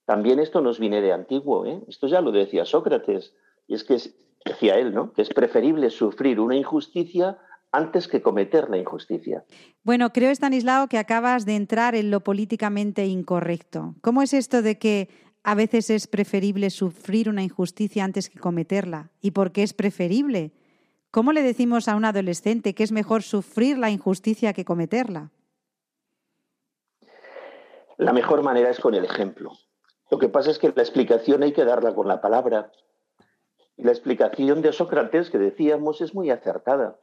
[0.04, 1.80] También esto nos viene de antiguo, ¿eh?
[1.86, 3.32] esto ya lo decía Sócrates,
[3.68, 3.98] y es que
[4.44, 5.12] decía él, ¿no?
[5.12, 7.38] Que es preferible sufrir una injusticia
[7.70, 9.44] antes que cometer la injusticia.
[9.82, 13.94] Bueno, creo, Stanislao, que acabas de entrar en lo políticamente incorrecto.
[14.00, 15.08] ¿Cómo es esto de que
[15.42, 19.10] a veces es preferible sufrir una injusticia antes que cometerla?
[19.20, 20.52] ¿Y por qué es preferible?
[21.10, 25.30] ¿Cómo le decimos a un adolescente que es mejor sufrir la injusticia que cometerla?
[27.96, 29.52] La mejor manera es con el ejemplo.
[30.10, 32.70] Lo que pasa es que la explicación hay que darla con la palabra.
[33.78, 36.98] La explicación de Sócrates que decíamos es muy acertada.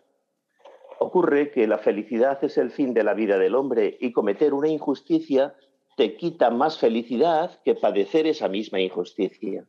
[1.00, 4.68] Ocurre que la felicidad es el fin de la vida del hombre y cometer una
[4.68, 5.56] injusticia
[5.96, 9.66] te quita más felicidad que padecer esa misma injusticia.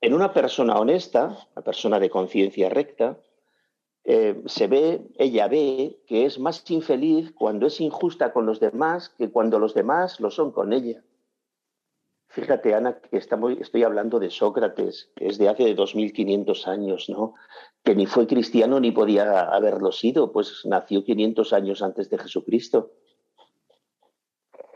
[0.00, 3.18] En una persona honesta, una persona de conciencia recta,
[4.02, 9.10] eh, se ve, ella ve que es más infeliz cuando es injusta con los demás
[9.10, 11.04] que cuando los demás lo son con ella.
[12.32, 17.34] Fíjate, Ana, que estoy hablando de Sócrates, que es de hace 2500 años, ¿no?
[17.84, 22.92] Que ni fue cristiano ni podía haberlo sido, pues nació 500 años antes de Jesucristo.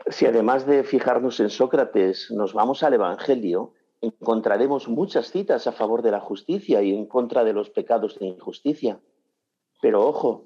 [0.05, 6.03] Si además de fijarnos en Sócrates nos vamos al Evangelio, encontraremos muchas citas a favor
[6.03, 8.99] de la justicia y en contra de los pecados de injusticia.
[9.81, 10.45] Pero ojo,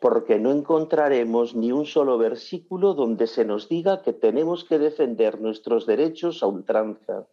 [0.00, 5.40] porque no encontraremos ni un solo versículo donde se nos diga que tenemos que defender
[5.40, 7.26] nuestros derechos a ultranza.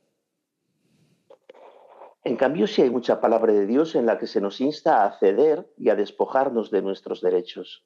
[2.23, 5.19] En cambio, sí hay mucha palabra de Dios en la que se nos insta a
[5.19, 7.85] ceder y a despojarnos de nuestros derechos.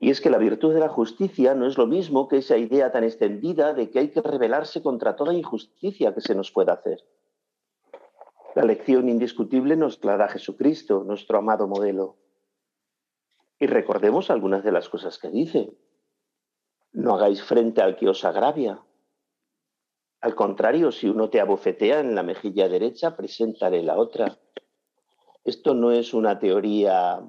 [0.00, 2.92] Y es que la virtud de la justicia no es lo mismo que esa idea
[2.92, 7.04] tan extendida de que hay que rebelarse contra toda injusticia que se nos pueda hacer.
[8.54, 12.16] La lección indiscutible nos la Jesucristo, nuestro amado modelo.
[13.58, 15.72] Y recordemos algunas de las cosas que dice.
[16.92, 18.80] No hagáis frente al que os agravia.
[20.20, 24.38] Al contrario, si uno te abofetea en la mejilla derecha, preséntale la otra.
[25.44, 27.20] Esto no es una teoría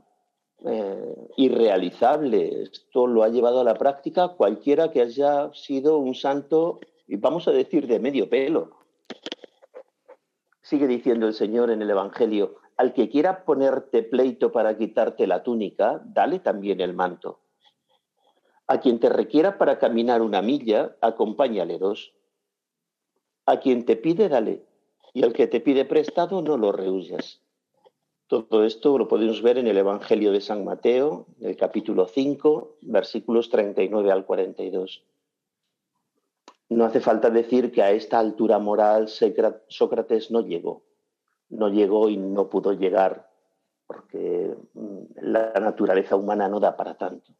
[0.65, 2.63] eh, irrealizable.
[2.63, 7.47] Esto lo ha llevado a la práctica cualquiera que haya sido un santo, y vamos
[7.47, 8.71] a decir, de medio pelo.
[10.61, 15.41] Sigue diciendo el Señor en el Evangelio, al que quiera ponerte pleito para quitarte la
[15.41, 17.39] túnica, dale también el manto.
[18.67, 22.13] A quien te requiera para caminar una milla, acompáñale dos.
[23.47, 24.63] A quien te pide, dale.
[25.13, 27.41] Y al que te pide prestado, no lo rehuyas.
[28.27, 33.49] Todo esto lo podemos ver en el Evangelio de San Mateo, el capítulo 5, versículos
[33.49, 35.03] 39 al 42.
[36.69, 40.83] No hace falta decir que a esta altura moral Sócrates no llegó
[41.49, 43.27] no llegó y no pudo llegar
[43.87, 47.33] porque mm, la naturaleza humana no da para tanto.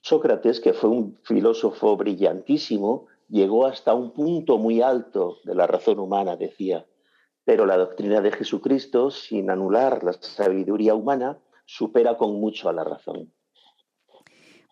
[0.00, 5.98] Sócrates, que fue un filósofo brillantísimo, llegó hasta un punto muy alto de la razón
[5.98, 6.86] humana, decía,
[7.44, 12.84] pero la doctrina de Jesucristo, sin anular la sabiduría humana, supera con mucho a la
[12.84, 13.30] razón.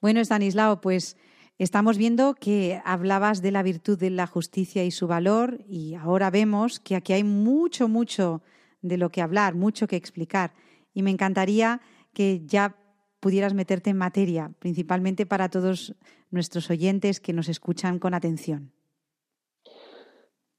[0.01, 1.17] Bueno, Stanislao, pues
[1.63, 6.29] Estamos viendo que hablabas de la virtud de la justicia y su valor y ahora
[6.29, 8.43] vemos que aquí hay mucho, mucho
[8.81, 10.55] de lo que hablar, mucho que explicar.
[10.93, 11.81] Y me encantaría
[12.15, 12.77] que ya
[13.21, 15.95] pudieras meterte en materia, principalmente para todos
[16.33, 18.73] nuestros oyentes que nos escuchan con atención.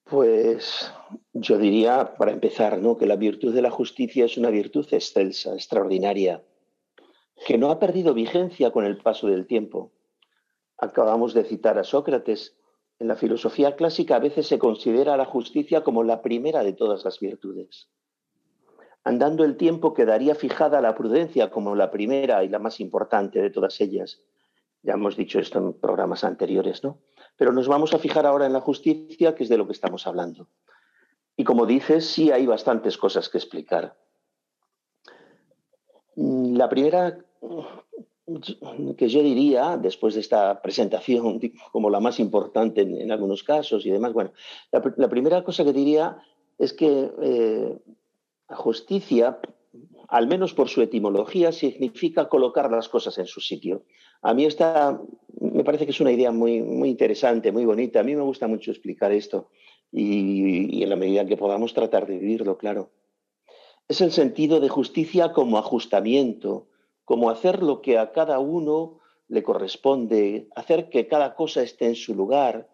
[0.06, 0.90] Pues
[1.34, 2.96] yo diría, para empezar, ¿no?
[2.96, 6.42] que la virtud de la justicia es una virtud excelsa, extraordinaria,
[7.46, 9.92] que no ha perdido vigencia con el paso del tiempo
[10.84, 12.58] Acabamos de citar a Sócrates.
[13.00, 17.06] En la filosofía clásica a veces se considera la justicia como la primera de todas
[17.06, 17.88] las virtudes.
[19.06, 23.50] Andando el tiempo quedaría fijada la prudencia como la primera y la más importante de
[23.50, 24.20] todas ellas.
[24.82, 26.98] Ya hemos dicho esto en programas anteriores, ¿no?
[27.38, 30.06] Pero nos vamos a fijar ahora en la justicia, que es de lo que estamos
[30.06, 30.50] hablando.
[31.38, 33.96] Y como dices, sí hay bastantes cosas que explicar.
[36.18, 37.18] La primera
[38.98, 41.40] que yo diría, después de esta presentación
[41.72, 44.32] como la más importante en, algunos casos y demás, bueno,
[44.72, 46.18] la, primera cosa que diría
[46.58, 47.78] es que eh,
[48.50, 49.40] la justicia,
[50.08, 53.84] al menos por su etimología, significa colocar las cosas en su sitio.
[54.22, 55.02] A mí esta
[55.42, 58.00] me parece que es una idea muy, muy interesante, muy bonita.
[58.00, 59.50] A mí me gusta mucho explicar esto
[59.92, 62.92] y, y en la medida que podamos tratar de vivirlo, claro.
[63.90, 66.68] Es el sentido de justicia como ajustamiento,
[67.06, 71.96] como hacer lo que a cada uno le corresponde, hacer que cada cosa esté en
[71.96, 72.70] su lugar.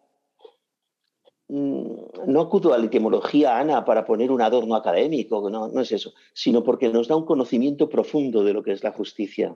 [1.47, 5.91] Mm, no acudo a la etimología, Ana, para poner un adorno académico, no, no es
[5.91, 9.55] eso, sino porque nos da un conocimiento profundo de lo que es la justicia.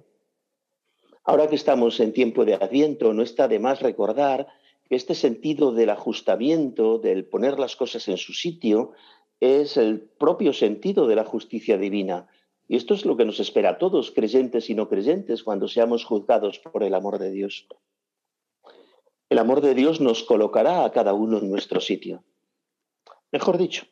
[1.25, 4.47] Ahora que estamos en tiempo de Adviento, no está de más recordar
[4.89, 8.91] que este sentido del ajustamiento, del poner las cosas en su sitio,
[9.39, 12.27] es el propio sentido de la justicia divina.
[12.67, 16.05] Y esto es lo que nos espera a todos, creyentes y no creyentes, cuando seamos
[16.05, 17.67] juzgados por el amor de Dios.
[19.29, 22.23] El amor de Dios nos colocará a cada uno en nuestro sitio.
[23.31, 23.85] Mejor dicho,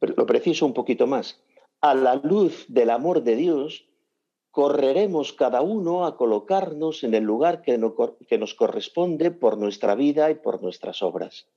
[0.00, 1.40] lo preciso un poquito más.
[1.80, 3.86] A la luz del amor de Dios,
[4.50, 7.80] correremos cada uno a colocarnos en el lugar que,
[8.28, 11.48] que nos corresponde por nuestra vida y por nuestras obras.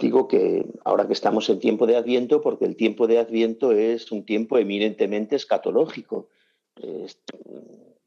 [0.00, 4.10] Digo que ahora que estamos en tiempo de Adviento, porque el tiempo de Adviento es
[4.12, 6.28] un tiempo eminentemente escatológico.
[6.76, 7.20] Es-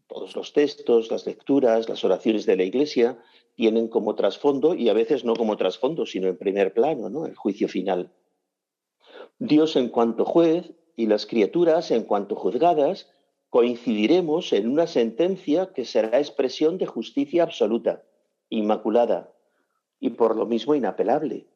[0.08, 3.20] todos los textos, las lecturas, las oraciones de la Iglesia
[3.56, 7.26] tienen como trasfondo, y a veces no como trasfondo, sino en primer plano, ¿no?
[7.26, 8.12] el juicio final.
[9.40, 13.10] Dios en cuanto juez y las criaturas en cuanto juzgadas
[13.50, 18.04] coincidiremos en una sentencia que será expresión de justicia absoluta,
[18.50, 19.34] inmaculada
[20.00, 21.48] y por lo mismo inapelable.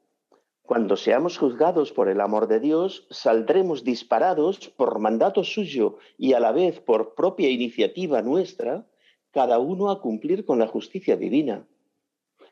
[0.63, 6.39] Cuando seamos juzgados por el amor de Dios, saldremos disparados por mandato suyo y a
[6.39, 8.85] la vez por propia iniciativa nuestra,
[9.31, 11.67] cada uno a cumplir con la justicia divina.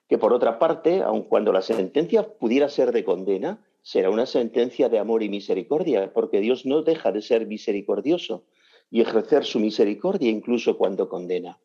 [0.08, 4.90] Que por otra parte, aun cuando la sentencia pudiera ser de condena, será una sentencia
[4.90, 8.44] de amor y misericordia, porque Dios no deja de ser misericordioso
[8.90, 11.60] y ejercer su misericordia incluso cuando condena.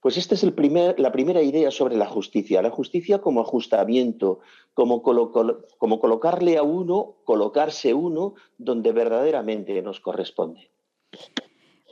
[0.00, 2.62] Pues esta es el primer- la primera idea sobre la justicia.
[2.62, 4.40] La justicia como ajustamiento,
[4.74, 10.70] como, como colocarle a uno, colocarse uno donde verdaderamente nos corresponde.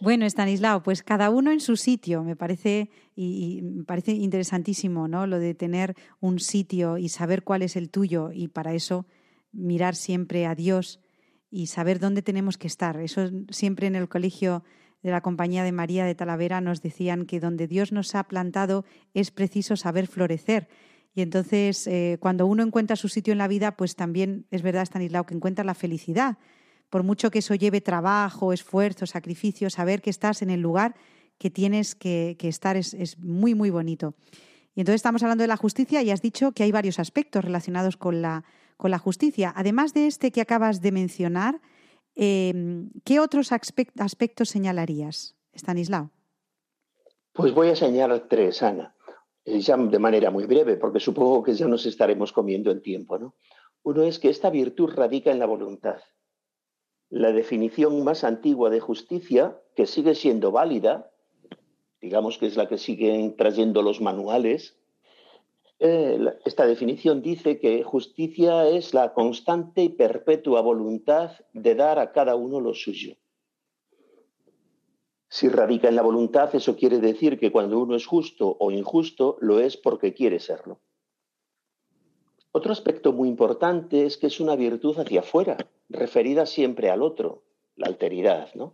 [0.00, 5.08] Bueno, Estanislao, pues cada uno en su sitio, me parece y, y me parece interesantísimo,
[5.08, 5.26] ¿no?
[5.26, 9.06] Lo de tener un sitio y saber cuál es el tuyo y para eso
[9.52, 11.00] mirar siempre a Dios
[11.50, 13.00] y saber dónde tenemos que estar.
[13.00, 14.64] Eso siempre en el colegio
[15.02, 18.84] de la Compañía de María de Talavera nos decían que donde Dios nos ha plantado
[19.14, 20.68] es preciso saber florecer.
[21.14, 24.82] Y entonces, eh, cuando uno encuentra su sitio en la vida, pues también es verdad,
[24.82, 26.36] Stanislao, que encuentra la felicidad.
[26.90, 30.94] Por mucho que eso lleve trabajo, esfuerzo, sacrificio, saber que estás en el lugar
[31.38, 34.14] que tienes que, que estar es, es muy, muy bonito.
[34.74, 37.96] Y entonces estamos hablando de la justicia y has dicho que hay varios aspectos relacionados
[37.96, 38.44] con la,
[38.76, 39.52] con la justicia.
[39.56, 41.60] Además de este que acabas de mencionar,
[42.16, 42.52] eh,
[43.04, 46.10] ¿qué otros aspect- aspectos señalarías, Stanislao?
[47.32, 48.94] Pues voy a señalar tres, Ana,
[49.44, 53.18] eh, ya de manera muy breve, porque supongo que ya nos estaremos comiendo el tiempo.
[53.18, 53.34] ¿no?
[53.82, 56.00] Uno es que esta virtud radica en la voluntad.
[57.10, 61.10] La definición más antigua de justicia, que sigue siendo válida,
[62.00, 64.76] digamos que es la que siguen trayendo los manuales,
[65.78, 72.12] eh, esta definición dice que justicia es la constante y perpetua voluntad de dar a
[72.12, 73.16] cada uno lo suyo.
[75.28, 79.36] Si radica en la voluntad, eso quiere decir que cuando uno es justo o injusto,
[79.40, 80.80] lo es porque quiere serlo.
[82.52, 85.58] Otro aspecto muy importante es que es una virtud hacia afuera,
[85.90, 87.42] referida siempre al otro,
[87.74, 88.54] la alteridad.
[88.54, 88.72] ¿no?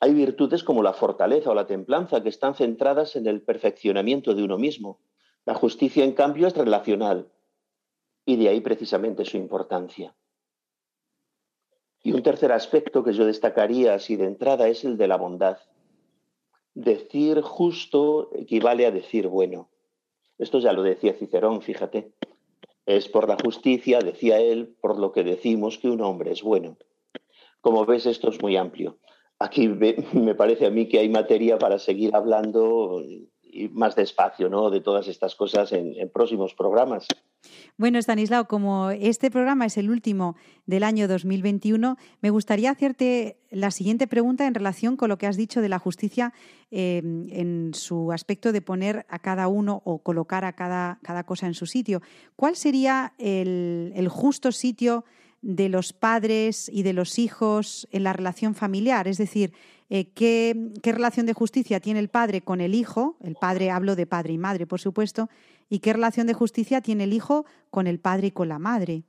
[0.00, 4.42] Hay virtudes como la fortaleza o la templanza que están centradas en el perfeccionamiento de
[4.42, 4.98] uno mismo.
[5.44, 7.30] La justicia, en cambio, es relacional
[8.24, 10.14] y de ahí precisamente su importancia.
[12.02, 15.58] Y un tercer aspecto que yo destacaría así de entrada es el de la bondad.
[16.74, 19.68] Decir justo equivale a decir bueno.
[20.38, 22.12] Esto ya lo decía Cicerón, fíjate.
[22.86, 26.76] Es por la justicia, decía él, por lo que decimos que un hombre es bueno.
[27.60, 28.98] Como ves, esto es muy amplio.
[29.38, 29.68] Aquí
[30.12, 33.04] me parece a mí que hay materia para seguir hablando
[33.72, 34.70] más despacio ¿no?
[34.70, 37.06] de todas estas cosas en, próximos programas.
[37.76, 40.36] Bueno, Stanislao, como este programa es el último
[40.66, 45.36] del año 2021, me gustaría hacerte la siguiente pregunta en relación con lo que has
[45.36, 46.32] dicho de la justicia
[46.70, 51.46] eh, en su aspecto de poner a cada uno o colocar a cada, cada cosa
[51.46, 52.00] en su sitio.
[52.36, 55.04] ¿Cuál sería el justo sitio
[55.42, 59.08] de los padres y de los hijos en la relación familiar?
[59.08, 59.52] Es decir,
[59.94, 63.18] eh, ¿qué, ¿qué relación de justicia tiene el padre con el hijo?
[63.20, 65.28] El padre, hablo de padre y madre, por supuesto.
[65.68, 69.02] ¿Y qué relación de justicia tiene el hijo con el padre y con la madre?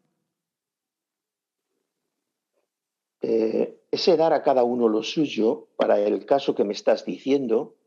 [3.22, 7.78] Eh, ese dar a cada uno lo suyo, para el caso que me estás diciendo,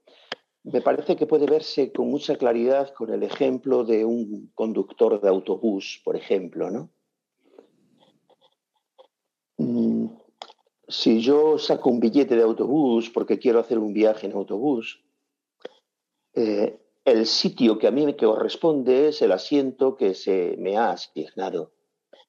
[0.62, 5.28] me parece que puede verse con mucha claridad con el ejemplo de un conductor de
[5.28, 6.88] autobús, por ejemplo, ¿no?
[9.58, 10.06] Mm,
[10.88, 15.04] Si yo saco un billete de autobús porque quiero hacer un viaje en autobús,
[16.34, 20.90] eh, el sitio que a mí me corresponde es el asiento que se me ha
[20.90, 21.72] asignado.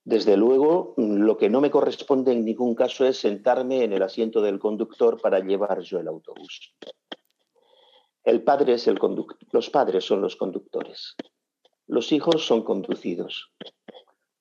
[0.03, 4.41] Desde luego, lo que no me corresponde en ningún caso es sentarme en el asiento
[4.41, 6.73] del conductor para llevar yo el autobús.
[8.23, 11.15] Los padres son los conductores.
[11.87, 13.51] Los hijos son conducidos.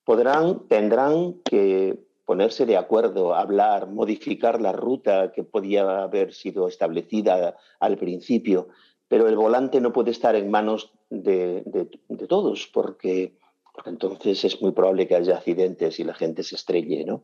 [0.05, 7.55] podrán, tendrán que ponerse de acuerdo, hablar, modificar la ruta que podía haber sido establecida
[7.79, 8.67] al principio,
[9.07, 13.37] pero el volante no puede estar en manos de, de- todos, porque,
[13.73, 17.23] porque entonces es muy probable que haya accidentes y la gente se estrelle, ¿no?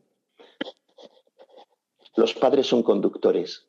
[2.16, 3.68] Los padres son conductores.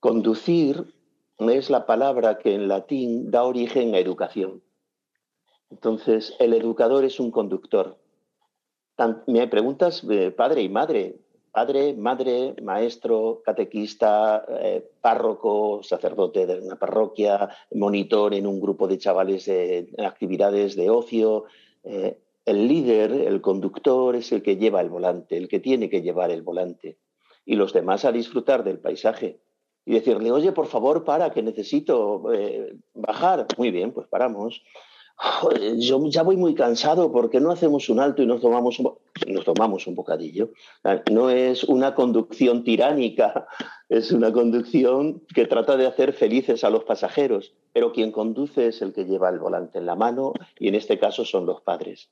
[0.00, 0.94] Conducir
[1.40, 4.62] es la palabra que en latín da origen a educación.
[5.68, 8.01] Entonces, el educador es un conductor.
[9.26, 11.16] Me preguntas padre y madre.
[11.52, 18.96] Padre, madre, maestro, catequista, eh, párroco, sacerdote de una parroquia, monitor en un grupo de
[18.96, 21.44] chavales de, actividades de ocio.
[21.84, 22.16] Eh,
[22.46, 26.30] el líder, el conductor, es el que lleva el volante, el que tiene que llevar
[26.30, 26.96] el volante.
[27.44, 29.38] Y los demás a disfrutar del paisaje.
[29.84, 33.46] Y decirle, oye, por favor, para, que necesito eh, bajar.
[33.58, 34.62] Muy bien, pues paramos.
[35.78, 38.92] Yo ya voy muy cansado, ¿por qué no hacemos un alto y nos tomamos un,
[39.28, 40.50] nos tomamos un bocadillo?
[41.10, 43.46] No es una conducción tiránica,
[43.88, 48.82] es una conducción que trata de hacer felices a los pasajeros, pero quien conduce es
[48.82, 52.08] el que lleva el volante en la mano y en este caso son los padres.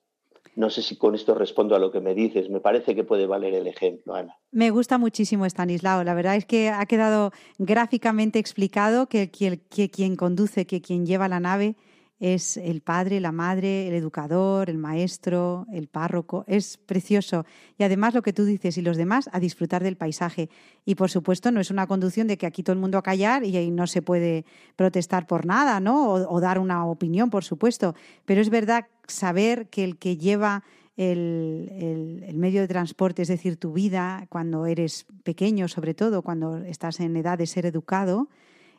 [0.57, 3.27] No sé si con esto respondo a lo que me dices, me parece que puede
[3.27, 4.37] valer el ejemplo, Ana.
[4.51, 6.03] Me gusta muchísimo Stanislao.
[6.03, 11.07] La verdad es que ha quedado gráficamente explicado que, que- que quien conduce, que quien
[11.07, 11.77] lleva la nave
[12.21, 16.45] es el padre, la madre, el educador, el maestro, el párroco.
[16.47, 17.47] Es precioso.
[17.79, 20.51] Y además lo que tú dices, y los demás a disfrutar del paisaje.
[20.85, 23.43] Y por supuesto no es una conducción de que aquí todo el mundo a callar
[23.45, 24.45] y ahí no se puede
[24.77, 26.11] protestar por nada, ¿no?
[26.13, 27.95] O, dar una opinión, por supuesto.
[28.27, 30.63] Pero es verdad saber que el que lleva
[30.99, 36.21] el, el- el medio de transporte, es decir, tu vida, cuando eres pequeño, sobre todo,
[36.21, 38.29] cuando estás en edad de ser educado,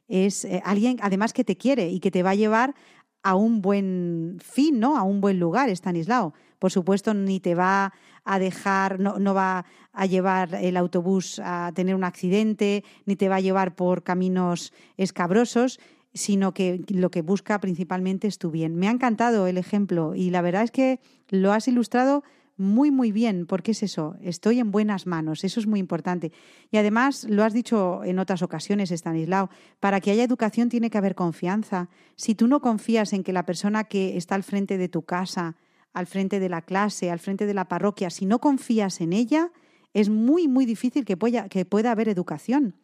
[0.08, 2.76] es eh, alguien además que te quiere y que te va a llevar
[3.24, 4.98] a un buen fin, ¿no?
[4.98, 6.34] A un buen lugar, Stanislao.
[6.60, 7.94] Por supuesto, ni te va
[8.24, 13.30] a dejar, no, no va a llevar el autobús a tener un accidente, ni te
[13.30, 15.80] va a llevar por caminos escabrosos,
[16.14, 18.76] sino que lo que busca principalmente es tu bien.
[18.76, 21.00] Me ha encantado el ejemplo y la verdad es que
[21.30, 22.24] lo has ilustrado
[22.62, 26.32] muy, muy bien, porque es eso, estoy en buenas manos, eso es muy importante.
[26.70, 29.50] Y además, lo has dicho en otras ocasiones, Stanislao,
[29.80, 31.90] para que haya educación tiene que haber confianza.
[32.16, 35.58] Si tú no confías en que la persona que está al frente de tu casa,
[35.94, 39.52] al frente de la clase, al frente de la parroquia, si no confías en ella,
[39.94, 42.76] es muy, muy difícil que pueda, que pueda haber educación.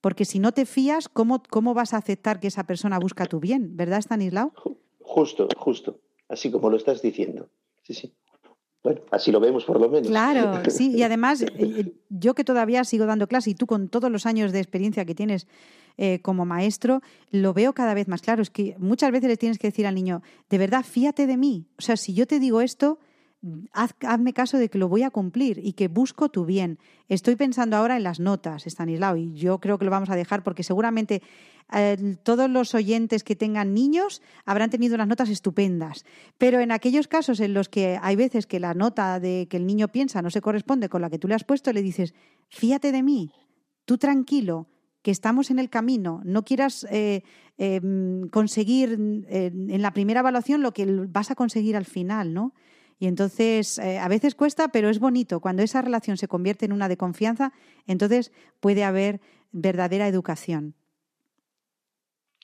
[0.00, 3.40] Porque si no te fías, ¿cómo, ¿cómo vas a aceptar que esa persona busca tu
[3.40, 3.76] bien?
[3.76, 4.52] ¿Verdad, Stanislao?
[5.00, 7.48] Justo, justo, así como lo estás diciendo.
[7.82, 8.14] Sí, sí.
[8.82, 10.08] Bueno, así lo vemos por lo menos.
[10.08, 14.10] Claro, sí, y además eh, yo que todavía sigo dando clase y tú con todos
[14.10, 15.46] los años de experiencia que tienes
[15.98, 18.42] eh, como maestro, lo veo cada vez más claro.
[18.42, 21.66] Es que muchas veces le tienes que decir al niño, de verdad, fíate de mí.
[21.78, 22.98] O sea, si yo te digo esto,
[23.72, 26.78] haz- hazme caso de que lo voy a cumplir y que busco tu bien.
[27.08, 30.42] Estoy pensando ahora en las notas, Stanislao, y yo creo que lo vamos a dejar
[30.42, 31.22] porque seguramente
[32.22, 36.04] todos los oyentes que tengan niños habrán tenido unas notas estupendas.
[36.38, 39.66] Pero en aquellos casos en los que hay veces que la nota de que el
[39.66, 42.14] niño piensa no se corresponde con la que tú le has puesto, le dices,
[42.48, 43.32] fíjate de mí,
[43.84, 44.68] tú tranquilo,
[45.02, 47.22] que estamos en el camino, no quieras eh,
[47.58, 52.54] mm, conseguir en la primera evaluación lo que vas a conseguir al final, ¿no?
[53.02, 55.40] Y entonces eh, a veces cuesta, pero es bonito.
[55.40, 57.52] Cuando esa relación se convierte en una de confianza,
[57.88, 59.20] entonces puede haber
[59.50, 60.76] verdadera educación.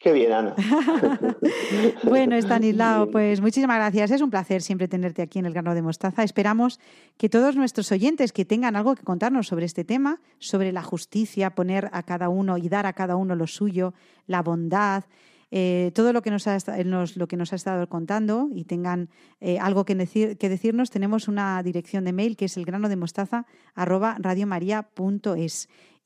[0.00, 0.54] Qué bien, Ana.
[2.04, 4.10] Bueno, Estanislao, pues muchísimas gracias.
[4.12, 6.22] Es un placer siempre tenerte aquí en el grano de mostaza.
[6.22, 6.78] Esperamos
[7.16, 11.54] que todos nuestros oyentes que tengan algo que contarnos sobre este tema, sobre la justicia,
[11.54, 13.92] poner a cada uno y dar a cada uno lo suyo,
[14.26, 15.04] la bondad,
[15.50, 19.08] eh, todo lo que nos ha, lo que nos estado contando y tengan
[19.40, 22.88] eh, algo que, decir, que decirnos, tenemos una dirección de mail que es el grano
[22.88, 23.46] de mostaza.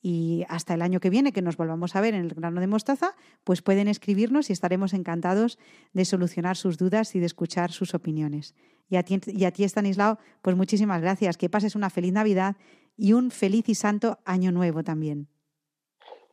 [0.05, 2.67] Y hasta el año que viene, que nos volvamos a ver en el grano de
[2.67, 5.57] mostaza, pues pueden escribirnos y estaremos encantados
[5.93, 8.53] de solucionar sus dudas y de escuchar sus opiniones.
[8.89, 11.37] Y a ti, y a ti Stanislao, pues muchísimas gracias.
[11.37, 12.57] Que pases una feliz Navidad
[12.97, 15.29] y un feliz y santo año nuevo también.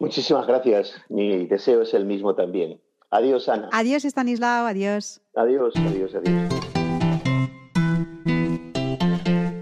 [0.01, 1.01] Muchísimas gracias.
[1.09, 2.81] Mi deseo es el mismo también.
[3.12, 3.68] Adiós, Ana.
[3.71, 4.66] Adiós, Stanislao.
[4.66, 5.23] Adiós.
[5.37, 6.61] Adiós, adiós, adiós.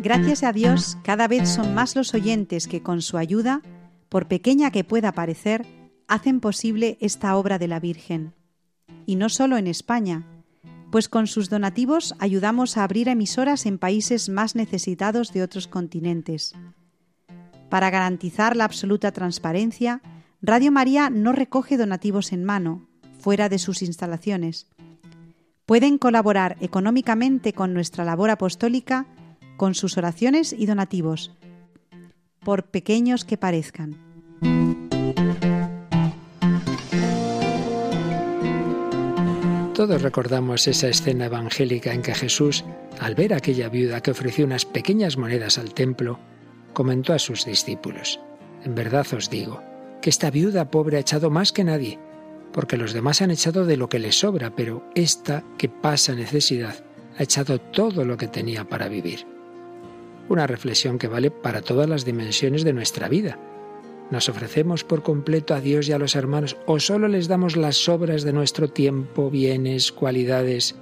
[0.01, 3.61] Gracias a Dios, cada vez son más los oyentes que con su ayuda,
[4.09, 5.67] por pequeña que pueda parecer,
[6.07, 8.35] hacen posible esta obra de la Virgen.
[9.07, 10.27] Y no solo en España,
[10.91, 16.55] pues con sus donativos ayudamos a abrir emisoras en países más necesitados de otros continentes.
[17.69, 20.01] Para garantizar la absoluta transparencia,
[20.41, 22.89] Radio María no recoge donativos en mano,
[23.19, 24.69] fuera de sus instalaciones.
[25.67, 29.07] Pueden colaborar económicamente con nuestra labor apostólica
[29.59, 31.37] con sus oraciones y donativos,
[32.41, 33.97] por pequeños que parezcan.
[39.79, 42.65] Todos recordamos esa escena evangélica en que Jesús,
[42.99, 46.19] al ver aquella viuda que ofreció unas pequeñas monedas al templo,
[46.73, 48.19] comentó a sus discípulos,
[48.65, 49.63] En verdad os digo,
[50.03, 51.97] que esta viuda pobre ha echado más que nadie,
[52.53, 56.85] porque los demás han echado de lo que les sobra, pero esta que pasa necesidad
[57.17, 59.38] ha echado todo lo que tenía para vivir.
[60.29, 63.39] Una reflexión que vale para todas las dimensiones de nuestra vida.
[64.11, 67.77] ¿Nos ofrecemos por completo a Dios y a los hermanos o solo les damos las
[67.77, 70.77] sobras de nuestro tiempo, bienes, cualidades?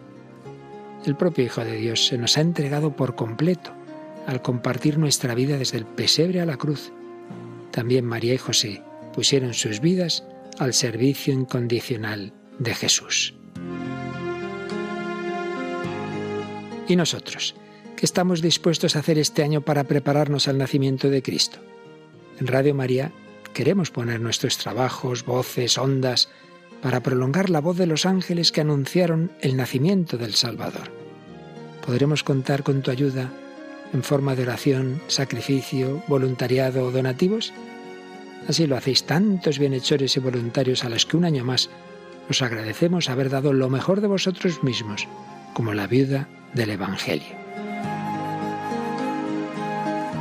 [1.05, 3.73] El propio Hijo de Dios se nos ha entregado por completo
[4.27, 6.93] al compartir nuestra vida desde el pesebre a la cruz.
[7.71, 8.83] También María y José
[9.15, 10.25] pusieron sus vidas
[10.59, 13.35] al servicio incondicional de Jesús.
[16.89, 17.55] ¿Y nosotros?
[17.97, 21.61] ¿Qué estamos dispuestos a hacer este año para prepararnos al nacimiento de Cristo?
[22.39, 23.11] En Radio María
[23.55, 26.29] queremos poner nuestros trabajos, voces, ondas,
[26.83, 30.91] para prolongar la voz de los ángeles que anunciaron el nacimiento del Salvador.
[31.87, 33.33] ¿Podremos contar con tu ayuda
[33.95, 37.55] en forma de oración, sacrificio, voluntariado o donativos?
[38.47, 41.71] Así lo hacéis tantos bienhechores y voluntarios a los que un año más
[42.29, 45.09] os agradecemos haber dado lo mejor de vosotros mismos,
[45.55, 47.47] como la viuda del Evangelio.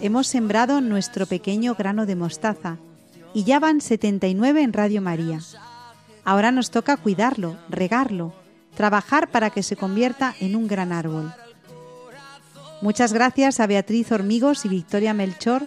[0.00, 2.78] Hemos sembrado nuestro pequeño grano de mostaza
[3.34, 5.40] y ya van 79 en Radio María.
[6.24, 8.32] Ahora nos toca cuidarlo, regarlo,
[8.76, 11.34] trabajar para que se convierta en un gran árbol.
[12.80, 15.66] Muchas gracias a Beatriz Hormigos y Victoria Melchor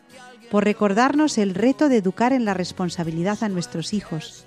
[0.50, 4.46] por recordarnos el reto de educar en la responsabilidad a nuestros hijos.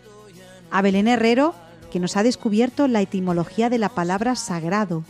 [0.71, 1.55] A Belén Herrero,
[1.91, 5.05] que nos ha descubierto la etimología de la palabra sagrado.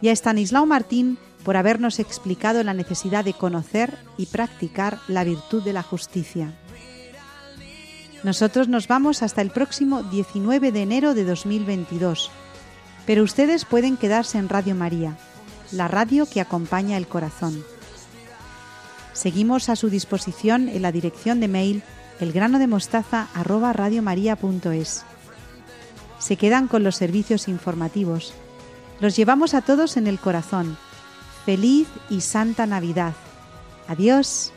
[0.00, 5.62] Y a Estanislao Martín, por habernos explicado la necesidad de conocer y practicar la virtud
[5.62, 6.52] de la justicia.
[8.24, 12.32] Nosotros nos vamos hasta el próximo 19 de enero de 2022,
[13.06, 15.16] pero ustedes pueden quedarse en Radio María,
[15.70, 17.62] la radio que acompaña el corazón.
[19.12, 21.84] Seguimos a su disposición en la dirección de mail
[22.18, 25.04] elgranodemostaza@radiomaria.es.
[26.18, 28.34] Se quedan con los servicios informativos.
[28.98, 30.76] Los llevamos a todos en el corazón
[31.46, 33.14] Feliz y Santa Navidad.
[33.86, 34.52] Adiós.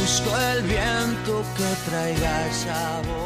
[0.00, 3.25] Busco el viento que traiga esa voz.